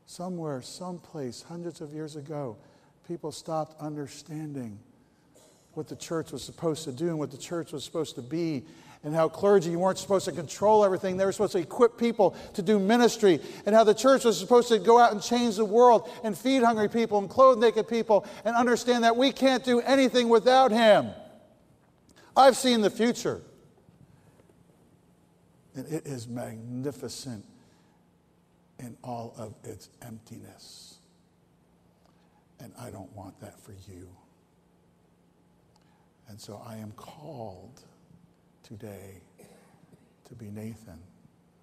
somewhere, 0.07 0.63
someplace, 0.63 1.43
hundreds 1.43 1.81
of 1.81 1.93
years 1.93 2.17
ago, 2.17 2.57
people 3.07 3.33
stopped 3.33 3.81
understanding 3.81 4.79
what 5.75 5.89
the 5.89 5.97
church 5.97 6.33
was 6.33 6.43
supposed 6.43 6.85
to 6.85 6.93
do 6.93 7.09
and 7.09 7.19
what 7.19 7.31
the 7.31 7.37
church 7.37 7.73
was 7.73 7.85
supposed 7.85 8.15
to 8.15 8.23
be 8.23 8.65
and 9.05 9.15
how 9.15 9.29
clergy 9.29 9.77
weren't 9.77 9.99
supposed 9.99 10.25
to 10.25 10.33
control 10.33 10.85
everything. 10.85 11.17
They 11.17 11.25
were 11.25 11.33
supposed 11.33 11.53
to 11.53 11.59
equip 11.59 11.99
people 11.99 12.35
to 12.55 12.63
do 12.63 12.79
ministry, 12.79 13.41
and 13.65 13.75
how 13.75 13.85
the 13.85 13.95
church 13.95 14.25
was 14.25 14.39
supposed 14.39 14.69
to 14.69 14.79
go 14.79 14.99
out 14.99 15.13
and 15.13 15.23
change 15.23 15.57
the 15.57 15.65
world 15.65 16.11
and 16.25 16.37
feed 16.37 16.63
hungry 16.63 16.89
people 16.89 17.19
and 17.19 17.29
clothe 17.29 17.59
naked 17.59 17.87
people 17.89 18.27
and 18.45 18.57
understand 18.57 19.05
that 19.05 19.17
we 19.17 19.31
can't 19.31 19.63
do 19.63 19.81
anything 19.81 20.29
without 20.29 20.73
Him. 20.73 21.11
I've 22.37 22.57
seen 22.57 22.81
the 22.81 22.91
future, 22.91 23.43
and 25.77 25.87
it 25.87 26.07
is 26.07 26.27
magnificent 26.27 27.45
in 28.79 28.97
all 29.03 29.35
of 29.39 29.55
its 29.65 29.89
emptiness. 30.03 30.99
And 32.61 32.73
I 32.79 32.91
don't 32.91 33.15
want 33.15 33.39
that 33.41 33.61
for 33.61 33.73
you. 33.91 34.09
And 36.29 36.41
so 36.41 36.61
I 36.67 36.77
am 36.77 36.93
called 36.93 37.81
today 38.63 39.21
to 40.25 40.35
be 40.35 40.51
Nathan. 40.51 40.99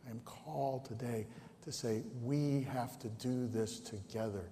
I 0.07 0.11
am 0.11 0.21
called 0.25 0.85
today 0.85 1.27
to 1.63 1.71
say, 1.71 2.03
we 2.23 2.67
have 2.71 2.97
to 2.99 3.09
do 3.09 3.47
this 3.47 3.79
together. 3.79 4.49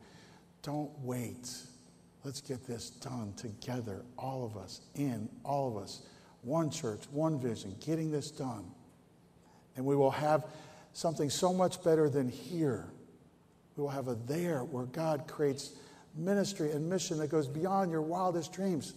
Don't 0.61 0.91
wait. 0.99 1.49
Let's 2.23 2.41
get 2.41 2.65
this 2.67 2.89
done 2.89 3.33
together, 3.35 4.03
all 4.17 4.45
of 4.45 4.57
us, 4.61 4.81
in, 4.95 5.29
all 5.43 5.67
of 5.67 5.81
us. 5.81 6.03
One 6.43 6.69
church, 6.69 7.01
one 7.11 7.39
vision, 7.39 7.75
getting 7.79 8.11
this 8.11 8.31
done. 8.31 8.65
And 9.75 9.85
we 9.85 9.95
will 9.95 10.11
have 10.11 10.45
something 10.93 11.29
so 11.29 11.53
much 11.53 11.83
better 11.83 12.09
than 12.09 12.29
here. 12.29 12.85
We 13.75 13.83
will 13.83 13.89
have 13.89 14.07
a 14.07 14.15
there 14.27 14.63
where 14.63 14.85
God 14.85 15.27
creates 15.27 15.71
ministry 16.15 16.71
and 16.71 16.89
mission 16.89 17.17
that 17.19 17.27
goes 17.27 17.47
beyond 17.47 17.91
your 17.91 18.01
wildest 18.01 18.51
dreams. 18.53 18.93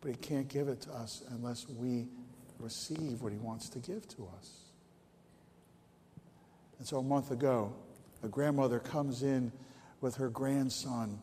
But 0.00 0.10
He 0.10 0.16
can't 0.16 0.48
give 0.48 0.68
it 0.68 0.80
to 0.82 0.92
us 0.92 1.22
unless 1.30 1.68
we 1.68 2.08
receive 2.58 3.22
what 3.22 3.32
He 3.32 3.38
wants 3.38 3.68
to 3.70 3.78
give 3.78 4.08
to 4.08 4.28
us. 4.36 4.50
And 6.78 6.86
so 6.86 6.98
a 6.98 7.02
month 7.02 7.30
ago, 7.30 7.72
a 8.24 8.28
grandmother 8.28 8.80
comes 8.80 9.22
in 9.22 9.52
with 10.00 10.16
her 10.16 10.28
grandson, 10.28 11.20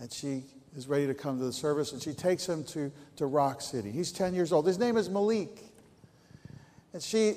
and 0.00 0.10
she 0.10 0.44
is 0.76 0.88
ready 0.88 1.06
to 1.06 1.14
come 1.14 1.38
to 1.38 1.44
the 1.44 1.52
service, 1.52 1.92
and 1.92 2.02
she 2.02 2.14
takes 2.14 2.48
him 2.48 2.64
to, 2.64 2.90
to 3.16 3.26
Rock 3.26 3.60
City. 3.60 3.90
He's 3.90 4.10
10 4.10 4.34
years 4.34 4.52
old. 4.52 4.66
His 4.66 4.78
name 4.78 4.96
is 4.96 5.08
Malik. 5.08 5.64
And 6.92 7.02
she 7.02 7.36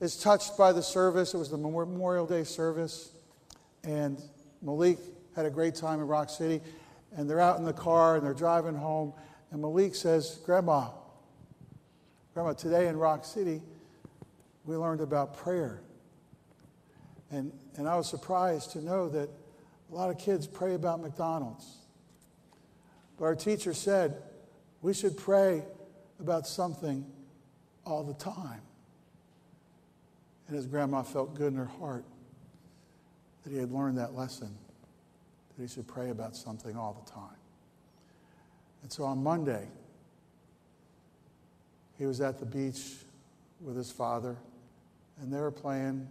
is 0.00 0.16
touched 0.16 0.56
by 0.56 0.72
the 0.72 0.82
service. 0.82 1.34
It 1.34 1.38
was 1.38 1.50
the 1.50 1.58
Memorial 1.58 2.26
Day 2.26 2.44
service. 2.44 3.12
And 3.82 4.20
Malik 4.62 4.98
had 5.36 5.46
a 5.46 5.50
great 5.50 5.74
time 5.74 6.00
in 6.00 6.06
Rock 6.06 6.30
City. 6.30 6.60
And 7.16 7.28
they're 7.28 7.40
out 7.40 7.58
in 7.58 7.64
the 7.64 7.72
car 7.72 8.16
and 8.16 8.24
they're 8.24 8.34
driving 8.34 8.74
home. 8.74 9.12
And 9.50 9.60
Malik 9.60 9.94
says, 9.94 10.40
Grandma, 10.44 10.88
Grandma, 12.32 12.54
today 12.54 12.88
in 12.88 12.96
Rock 12.96 13.24
City, 13.24 13.62
we 14.64 14.76
learned 14.76 15.00
about 15.00 15.36
prayer. 15.36 15.80
And, 17.30 17.52
and 17.76 17.88
I 17.88 17.96
was 17.96 18.08
surprised 18.08 18.72
to 18.72 18.84
know 18.84 19.08
that 19.10 19.28
a 19.92 19.94
lot 19.94 20.10
of 20.10 20.18
kids 20.18 20.46
pray 20.46 20.74
about 20.74 21.00
McDonald's. 21.00 21.78
But 23.18 23.26
our 23.26 23.36
teacher 23.36 23.72
said 23.74 24.16
we 24.82 24.92
should 24.92 25.16
pray 25.16 25.62
about 26.18 26.46
something 26.46 27.06
all 27.86 28.02
the 28.02 28.14
time. 28.14 28.60
And 30.46 30.56
his 30.56 30.66
grandma 30.66 31.02
felt 31.02 31.34
good 31.34 31.52
in 31.52 31.58
her 31.58 31.64
heart 31.64 32.04
that 33.42 33.50
he 33.52 33.58
had 33.58 33.72
learned 33.72 33.98
that 33.98 34.14
lesson, 34.14 34.56
that 35.56 35.62
he 35.62 35.68
should 35.68 35.86
pray 35.86 36.10
about 36.10 36.36
something 36.36 36.76
all 36.76 37.02
the 37.04 37.10
time. 37.10 37.36
And 38.82 38.92
so 38.92 39.04
on 39.04 39.22
Monday, 39.22 39.68
he 41.98 42.06
was 42.06 42.20
at 42.20 42.38
the 42.38 42.46
beach 42.46 42.96
with 43.60 43.76
his 43.76 43.90
father, 43.90 44.36
and 45.20 45.32
they 45.32 45.40
were 45.40 45.50
playing 45.50 46.06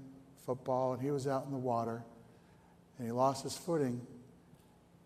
football, 0.46 0.94
and 0.94 1.02
he 1.02 1.12
was 1.12 1.28
out 1.28 1.46
in 1.46 1.52
the 1.52 1.58
water, 1.58 2.04
and 2.98 3.08
he 3.08 3.12
lost 3.12 3.44
his 3.44 3.56
footing, 3.56 4.02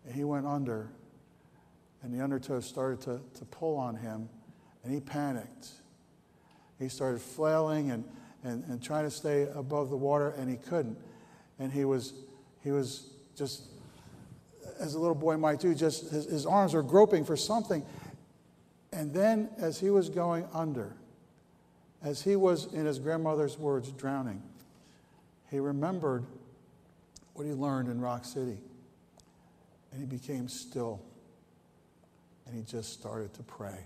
and 0.06 0.14
he 0.14 0.24
went 0.24 0.46
under, 0.46 0.90
and 2.02 2.14
the 2.14 2.22
undertow 2.22 2.60
started 2.60 3.00
to, 3.02 3.20
to 3.38 3.44
pull 3.46 3.76
on 3.76 3.96
him, 3.96 4.28
and 4.84 4.92
he 4.92 5.00
panicked. 5.00 5.68
He 6.78 6.88
started 6.88 7.20
flailing 7.20 7.90
and, 7.90 8.04
and, 8.44 8.64
and 8.64 8.82
trying 8.82 9.04
to 9.04 9.10
stay 9.10 9.48
above 9.54 9.90
the 9.90 9.96
water, 9.96 10.30
and 10.38 10.48
he 10.48 10.56
couldn't. 10.56 10.98
And 11.58 11.72
he 11.72 11.84
was, 11.84 12.12
he 12.62 12.70
was 12.70 13.10
just, 13.36 13.64
as 14.78 14.94
a 14.94 14.98
little 14.98 15.14
boy 15.14 15.36
might 15.36 15.60
do, 15.60 15.74
just 15.74 16.10
his, 16.10 16.26
his 16.26 16.46
arms 16.46 16.74
were 16.74 16.82
groping 16.82 17.24
for 17.24 17.36
something. 17.36 17.84
And 18.92 19.12
then, 19.12 19.50
as 19.58 19.78
he 19.78 19.90
was 19.90 20.08
going 20.08 20.46
under, 20.54 20.94
as 22.02 22.22
he 22.22 22.36
was, 22.36 22.72
in 22.72 22.86
his 22.86 22.98
grandmother's 22.98 23.58
words, 23.58 23.90
drowning, 23.92 24.42
he 25.50 25.58
remembered 25.58 26.24
what 27.34 27.46
he 27.46 27.52
learned 27.52 27.88
in 27.88 28.00
Rock 28.00 28.24
City. 28.24 28.58
And 29.90 30.00
he 30.00 30.06
became 30.06 30.48
still. 30.48 31.00
And 32.46 32.56
he 32.56 32.62
just 32.62 32.92
started 32.92 33.34
to 33.34 33.42
pray. 33.42 33.78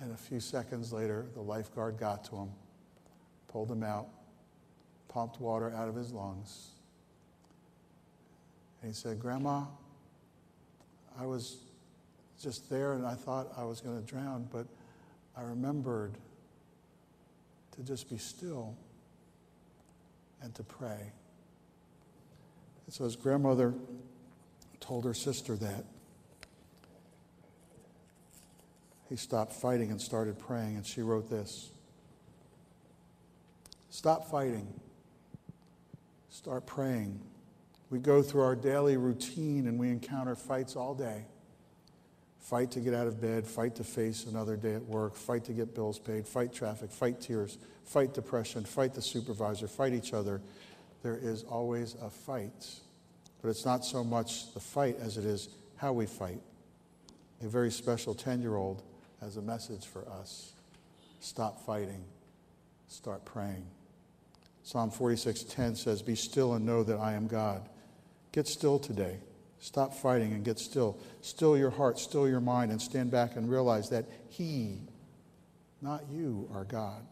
And 0.00 0.12
a 0.12 0.16
few 0.16 0.40
seconds 0.40 0.92
later, 0.92 1.26
the 1.34 1.40
lifeguard 1.40 1.98
got 1.98 2.24
to 2.24 2.36
him, 2.36 2.50
pulled 3.48 3.70
him 3.70 3.82
out, 3.82 4.08
pumped 5.08 5.40
water 5.40 5.72
out 5.72 5.88
of 5.88 5.94
his 5.94 6.12
lungs. 6.12 6.70
And 8.82 8.90
he 8.90 8.94
said, 8.94 9.20
Grandma, 9.20 9.64
I 11.18 11.26
was 11.26 11.58
just 12.42 12.68
there 12.68 12.94
and 12.94 13.06
I 13.06 13.14
thought 13.14 13.52
I 13.56 13.64
was 13.64 13.80
going 13.80 13.98
to 13.98 14.06
drown, 14.06 14.48
but 14.52 14.66
I 15.36 15.42
remembered 15.42 16.18
to 17.76 17.82
just 17.82 18.10
be 18.10 18.18
still 18.18 18.76
and 20.42 20.54
to 20.54 20.62
pray. 20.62 21.12
And 22.86 22.94
so 22.94 23.04
his 23.04 23.16
grandmother 23.16 23.74
told 24.80 25.04
her 25.04 25.14
sister 25.14 25.56
that. 25.56 25.84
He 29.14 29.18
stopped 29.18 29.52
fighting 29.52 29.92
and 29.92 30.00
started 30.00 30.40
praying, 30.40 30.74
and 30.74 30.84
she 30.84 31.00
wrote 31.00 31.30
this 31.30 31.70
Stop 33.88 34.28
fighting, 34.28 34.66
start 36.30 36.66
praying. 36.66 37.20
We 37.90 38.00
go 38.00 38.22
through 38.22 38.40
our 38.40 38.56
daily 38.56 38.96
routine 38.96 39.68
and 39.68 39.78
we 39.78 39.90
encounter 39.90 40.34
fights 40.34 40.74
all 40.74 40.96
day 40.96 41.26
fight 42.40 42.72
to 42.72 42.80
get 42.80 42.92
out 42.92 43.06
of 43.06 43.20
bed, 43.20 43.46
fight 43.46 43.76
to 43.76 43.84
face 43.84 44.26
another 44.26 44.56
day 44.56 44.74
at 44.74 44.82
work, 44.82 45.14
fight 45.14 45.44
to 45.44 45.52
get 45.52 45.76
bills 45.76 46.00
paid, 46.00 46.26
fight 46.26 46.52
traffic, 46.52 46.90
fight 46.90 47.20
tears, 47.20 47.58
fight 47.84 48.14
depression, 48.14 48.64
fight 48.64 48.94
the 48.94 49.00
supervisor, 49.00 49.68
fight 49.68 49.92
each 49.92 50.12
other. 50.12 50.42
There 51.04 51.16
is 51.22 51.44
always 51.44 51.94
a 52.02 52.10
fight. 52.10 52.80
But 53.40 53.50
it's 53.50 53.64
not 53.64 53.84
so 53.84 54.02
much 54.02 54.52
the 54.54 54.60
fight 54.60 54.96
as 54.98 55.18
it 55.18 55.24
is 55.24 55.50
how 55.76 55.92
we 55.92 56.06
fight. 56.06 56.40
A 57.44 57.46
very 57.46 57.70
special 57.70 58.12
10 58.12 58.42
year 58.42 58.56
old 58.56 58.82
has 59.24 59.38
a 59.38 59.42
message 59.42 59.86
for 59.86 60.06
us 60.06 60.52
stop 61.20 61.64
fighting, 61.64 62.04
start 62.88 63.24
praying. 63.24 63.66
Psalm 64.62 64.90
46:10 64.90 65.76
says, 65.76 66.02
"Be 66.02 66.14
still 66.14 66.52
and 66.52 66.66
know 66.66 66.82
that 66.82 66.98
I 66.98 67.14
am 67.14 67.26
God." 67.26 67.66
Get 68.32 68.46
still 68.46 68.78
today. 68.78 69.20
Stop 69.58 69.94
fighting 69.94 70.34
and 70.34 70.44
get 70.44 70.58
still. 70.58 70.98
Still 71.22 71.56
your 71.56 71.70
heart, 71.70 71.98
still 71.98 72.28
your 72.28 72.40
mind, 72.40 72.70
and 72.70 72.82
stand 72.82 73.10
back 73.10 73.36
and 73.36 73.48
realize 73.48 73.88
that 73.88 74.04
He, 74.28 74.82
not 75.80 76.06
you, 76.10 76.46
are 76.52 76.64
God. 76.64 77.06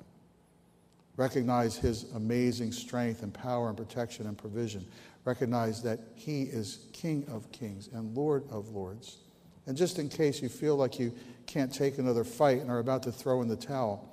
Recognize 1.17 1.77
His 1.77 2.05
amazing 2.13 2.73
strength 2.73 3.23
and 3.23 3.33
power 3.33 3.69
and 3.69 3.77
protection 3.77 4.27
and 4.27 4.37
provision. 4.37 4.85
Recognize 5.25 5.83
that 5.83 6.01
He 6.15 6.43
is 6.43 6.89
King 6.93 7.27
of 7.29 7.51
kings 7.53 7.89
and 7.89 8.15
Lord 8.15 8.47
of 8.51 8.69
lords. 8.69 9.22
And 9.67 9.77
just 9.77 9.99
in 9.99 10.09
case 10.09 10.43
you 10.43 10.49
feel 10.49 10.77
like 10.77 10.99
you 10.99 11.13
can't 11.47 11.73
take 11.73 11.99
another 11.99 12.25
fight 12.25 12.61
and 12.61 12.71
are 12.71 12.79
about 12.79 13.03
to 13.05 13.13
throw 13.13 13.43
in 13.43 13.49
the 13.49 13.57
towel, 13.57 14.09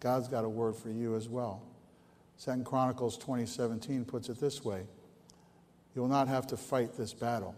God's 0.00 0.28
got 0.28 0.44
a 0.44 0.48
word 0.48 0.76
for 0.76 0.90
you 0.90 1.14
as 1.14 1.28
well. 1.28 1.62
Second 2.36 2.64
Chronicles 2.64 3.16
2017 3.18 4.04
puts 4.04 4.28
it 4.28 4.40
this 4.40 4.64
way 4.64 4.84
You 5.94 6.02
will 6.02 6.08
not 6.08 6.28
have 6.28 6.46
to 6.48 6.56
fight 6.56 6.96
this 6.96 7.12
battle. 7.12 7.54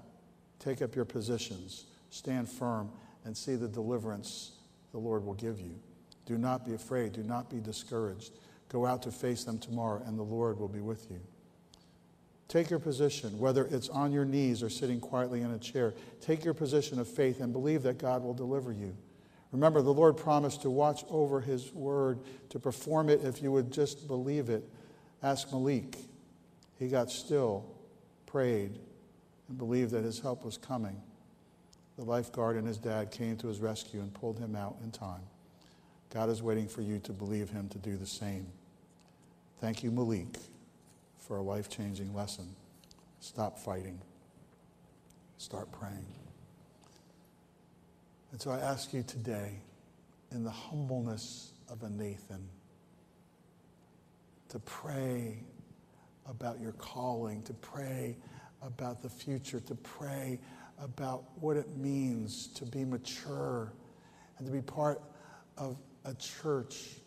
Take 0.59 0.83
up 0.83 0.97
your 0.97 1.05
positions, 1.05 1.85
stand 2.11 2.49
firm, 2.49 2.91
and 3.25 3.37
see 3.37 3.57
the 3.57 3.69
deliverance 3.69 4.53
the 4.93 4.99
Lord 4.99 5.25
will 5.25 5.35
give 5.35 5.61
you. 5.61 5.79
Do 6.25 6.39
not 6.39 6.65
be 6.65 6.75
afraid, 6.75 7.13
do 7.13 7.23
not 7.23 7.51
be 7.51 7.61
discouraged. 7.61 8.33
Go 8.69 8.85
out 8.85 9.03
to 9.03 9.13
face 9.13 9.45
them 9.45 9.59
tomorrow, 9.59 10.03
and 10.07 10.19
the 10.19 10.25
Lord 10.25 10.59
will 10.59 10.69
be 10.69 10.81
with 10.81 11.07
you. 11.11 11.21
Take 12.49 12.71
your 12.71 12.79
position, 12.79 13.39
whether 13.39 13.67
it's 13.67 13.89
on 13.89 14.13
your 14.13 14.25
knees 14.25 14.63
or 14.63 14.71
sitting 14.71 15.01
quietly 15.01 15.43
in 15.43 15.51
a 15.51 15.59
chair. 15.59 15.95
Take 16.21 16.45
your 16.45 16.55
position 16.55 17.01
of 17.01 17.09
faith 17.09 17.41
and 17.41 17.53
believe 17.53 17.83
that 17.83 17.99
God 17.99 18.23
will 18.23 18.35
deliver 18.35 18.73
you. 18.73 18.97
Remember, 19.53 19.83
the 19.83 19.93
Lord 19.93 20.17
promised 20.17 20.63
to 20.63 20.71
watch 20.71 21.05
over 21.09 21.41
his 21.41 21.73
word, 21.73 22.21
to 22.51 22.59
perform 22.59 23.09
it 23.09 23.23
if 23.25 23.43
you 23.43 23.51
would 23.53 23.73
just 23.73 24.07
believe 24.07 24.49
it. 24.49 24.69
Ask 25.23 25.51
Malik 25.51 25.97
He 26.79 26.89
got 26.89 27.11
still, 27.11 27.65
prayed, 28.27 28.79
and 29.49 29.59
believed 29.59 29.93
that 29.93 30.05
his 30.05 30.21
help 30.21 30.45
was 30.45 30.57
coming. 30.57 31.01
The 31.97 32.05
lifeguard 32.05 32.57
and 32.57 32.67
his 32.67 32.79
dad 32.79 33.11
came 33.11 33.37
to 33.39 33.49
his 33.49 33.61
rescue 33.61 34.01
and 34.01 34.13
pulled 34.13 34.39
him 34.39 34.55
out 34.55 34.77
in 34.85 34.91
time. 34.91 35.23
God 36.13 36.29
is 36.29 36.43
waiting 36.43 36.69
for 36.69 36.83
you 36.83 36.99
to 37.01 37.13
believe 37.13 37.51
him 37.51 37.69
to 37.71 37.79
do 37.79 37.97
the 37.97 38.07
same. 38.07 38.47
Thank 39.61 39.83
you, 39.83 39.91
Malik, 39.91 40.37
for 41.27 41.39
a 41.39 41.43
life 41.43 41.69
changing 41.69 42.15
lesson. 42.15 42.55
Stop 43.21 43.59
fighting, 43.59 44.01
start 45.39 45.71
praying. 45.73 46.07
And 48.31 48.41
so 48.41 48.51
I 48.51 48.59
ask 48.59 48.93
you 48.93 49.03
today, 49.03 49.59
in 50.31 50.45
the 50.45 50.51
humbleness 50.51 51.53
of 51.69 51.83
a 51.83 51.89
Nathan, 51.89 52.49
to 54.51 54.59
pray 54.61 55.39
about 56.29 56.61
your 56.61 56.73
calling, 56.73 57.43
to 57.43 57.55
pray 57.55 58.17
about 58.63 59.03
the 59.03 59.09
future, 59.09 59.61
to 59.61 59.75
pray 59.75 60.39
about 60.79 61.25
what 61.41 61.57
it 61.57 61.77
means 61.77 62.49
to 62.49 62.65
be 62.65 62.85
mature 62.85 63.73
and 64.39 64.47
to 64.47 64.53
be 64.53 64.61
part 64.61 65.01
of 65.57 65.77
a 66.05 66.15
church 66.15 67.01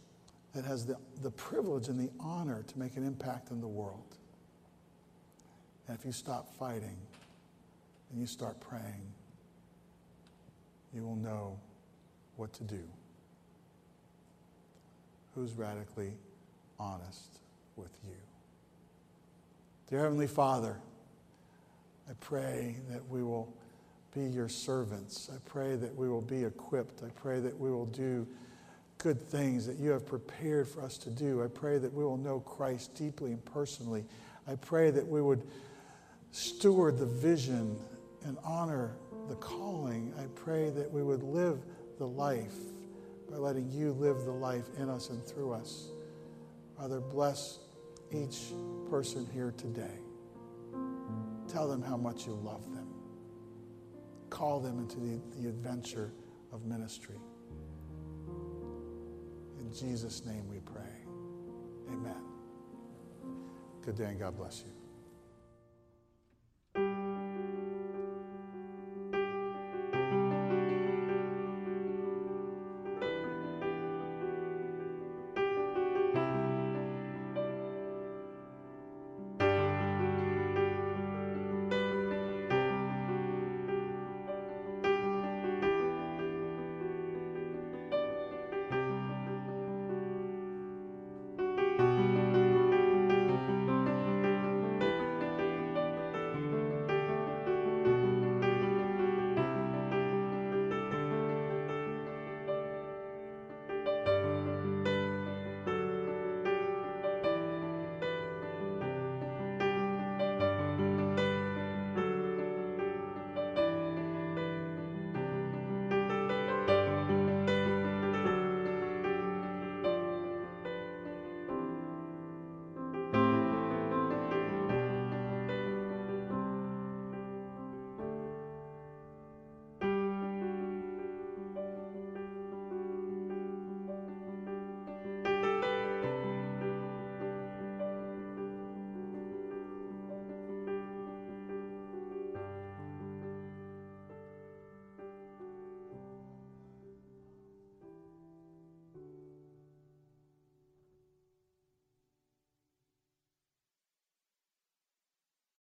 that 0.59 0.67
has 0.67 0.85
the, 0.85 0.97
the 1.21 1.31
privilege 1.31 1.87
and 1.87 1.97
the 1.97 2.11
honor 2.19 2.65
to 2.67 2.77
make 2.77 2.97
an 2.97 3.07
impact 3.07 3.49
in 3.49 3.61
the 3.61 3.67
world. 3.67 4.17
And 5.87 5.97
if 5.97 6.03
you 6.03 6.11
stop 6.11 6.53
fighting 6.57 6.97
and 8.11 8.19
you 8.19 8.25
start 8.25 8.59
praying, 8.59 9.13
you 10.93 11.03
will 11.03 11.15
know 11.15 11.57
what 12.35 12.51
to 12.53 12.65
do. 12.65 12.83
Who's 15.33 15.53
radically 15.53 16.11
honest 16.77 17.39
with 17.77 17.97
you? 18.05 18.17
Dear 19.89 20.01
Heavenly 20.01 20.27
Father, 20.27 20.75
I 22.09 22.13
pray 22.19 22.75
that 22.89 23.07
we 23.07 23.23
will 23.23 23.55
be 24.13 24.23
your 24.23 24.49
servants. 24.49 25.29
I 25.33 25.37
pray 25.49 25.77
that 25.77 25.95
we 25.95 26.09
will 26.09 26.21
be 26.21 26.43
equipped. 26.43 27.01
I 27.01 27.11
pray 27.11 27.39
that 27.39 27.57
we 27.57 27.71
will 27.71 27.85
do 27.85 28.27
good 28.99 29.21
things 29.21 29.65
that 29.65 29.77
you 29.77 29.89
have 29.91 30.05
prepared 30.05 30.67
for 30.67 30.83
us 30.83 30.97
to 30.99 31.09
do. 31.09 31.41
I 31.41 31.47
pray 31.47 31.77
that 31.77 31.91
we 31.93 32.03
will 32.03 32.17
know 32.17 32.41
Christ 32.41 32.95
deeply 32.95 33.31
and 33.31 33.43
personally. 33.45 34.03
I 34.45 34.55
pray 34.55 34.91
that 34.91 35.07
we 35.07 35.21
would 35.21 35.41
steward 36.31 36.97
the 36.97 37.05
vision 37.05 37.79
and 38.25 38.37
honor 38.43 38.97
the 39.29 39.35
calling. 39.35 40.13
I 40.19 40.25
pray 40.35 40.69
that 40.71 40.91
we 40.91 41.01
would 41.01 41.23
live 41.23 41.59
the 41.97 42.07
life 42.07 42.55
by 43.31 43.37
letting 43.37 43.71
you 43.71 43.93
live 43.93 44.25
the 44.25 44.31
life 44.31 44.65
in 44.77 44.89
us 44.89 45.09
and 45.09 45.23
through 45.23 45.53
us. 45.53 45.89
Father, 46.77 46.99
bless 46.99 47.59
each 48.11 48.51
person 48.89 49.27
here 49.33 49.53
today. 49.57 49.99
Tell 51.47 51.67
them 51.67 51.81
how 51.81 51.95
much 51.95 52.25
you 52.25 52.33
love 52.33 52.63
them. 52.73 52.87
Call 54.29 54.59
them 54.59 54.77
into 54.77 54.99
the, 54.99 55.19
the 55.41 55.47
adventure 55.47 56.11
of 56.51 56.65
ministry. 56.65 57.15
In 59.69 59.75
Jesus' 59.75 60.25
name 60.25 60.47
we 60.49 60.59
pray. 60.61 60.81
Amen. 61.89 62.23
Good 63.85 63.97
day 63.97 64.05
and 64.05 64.19
God 64.19 64.35
bless 64.35 64.63
you. 64.65 64.78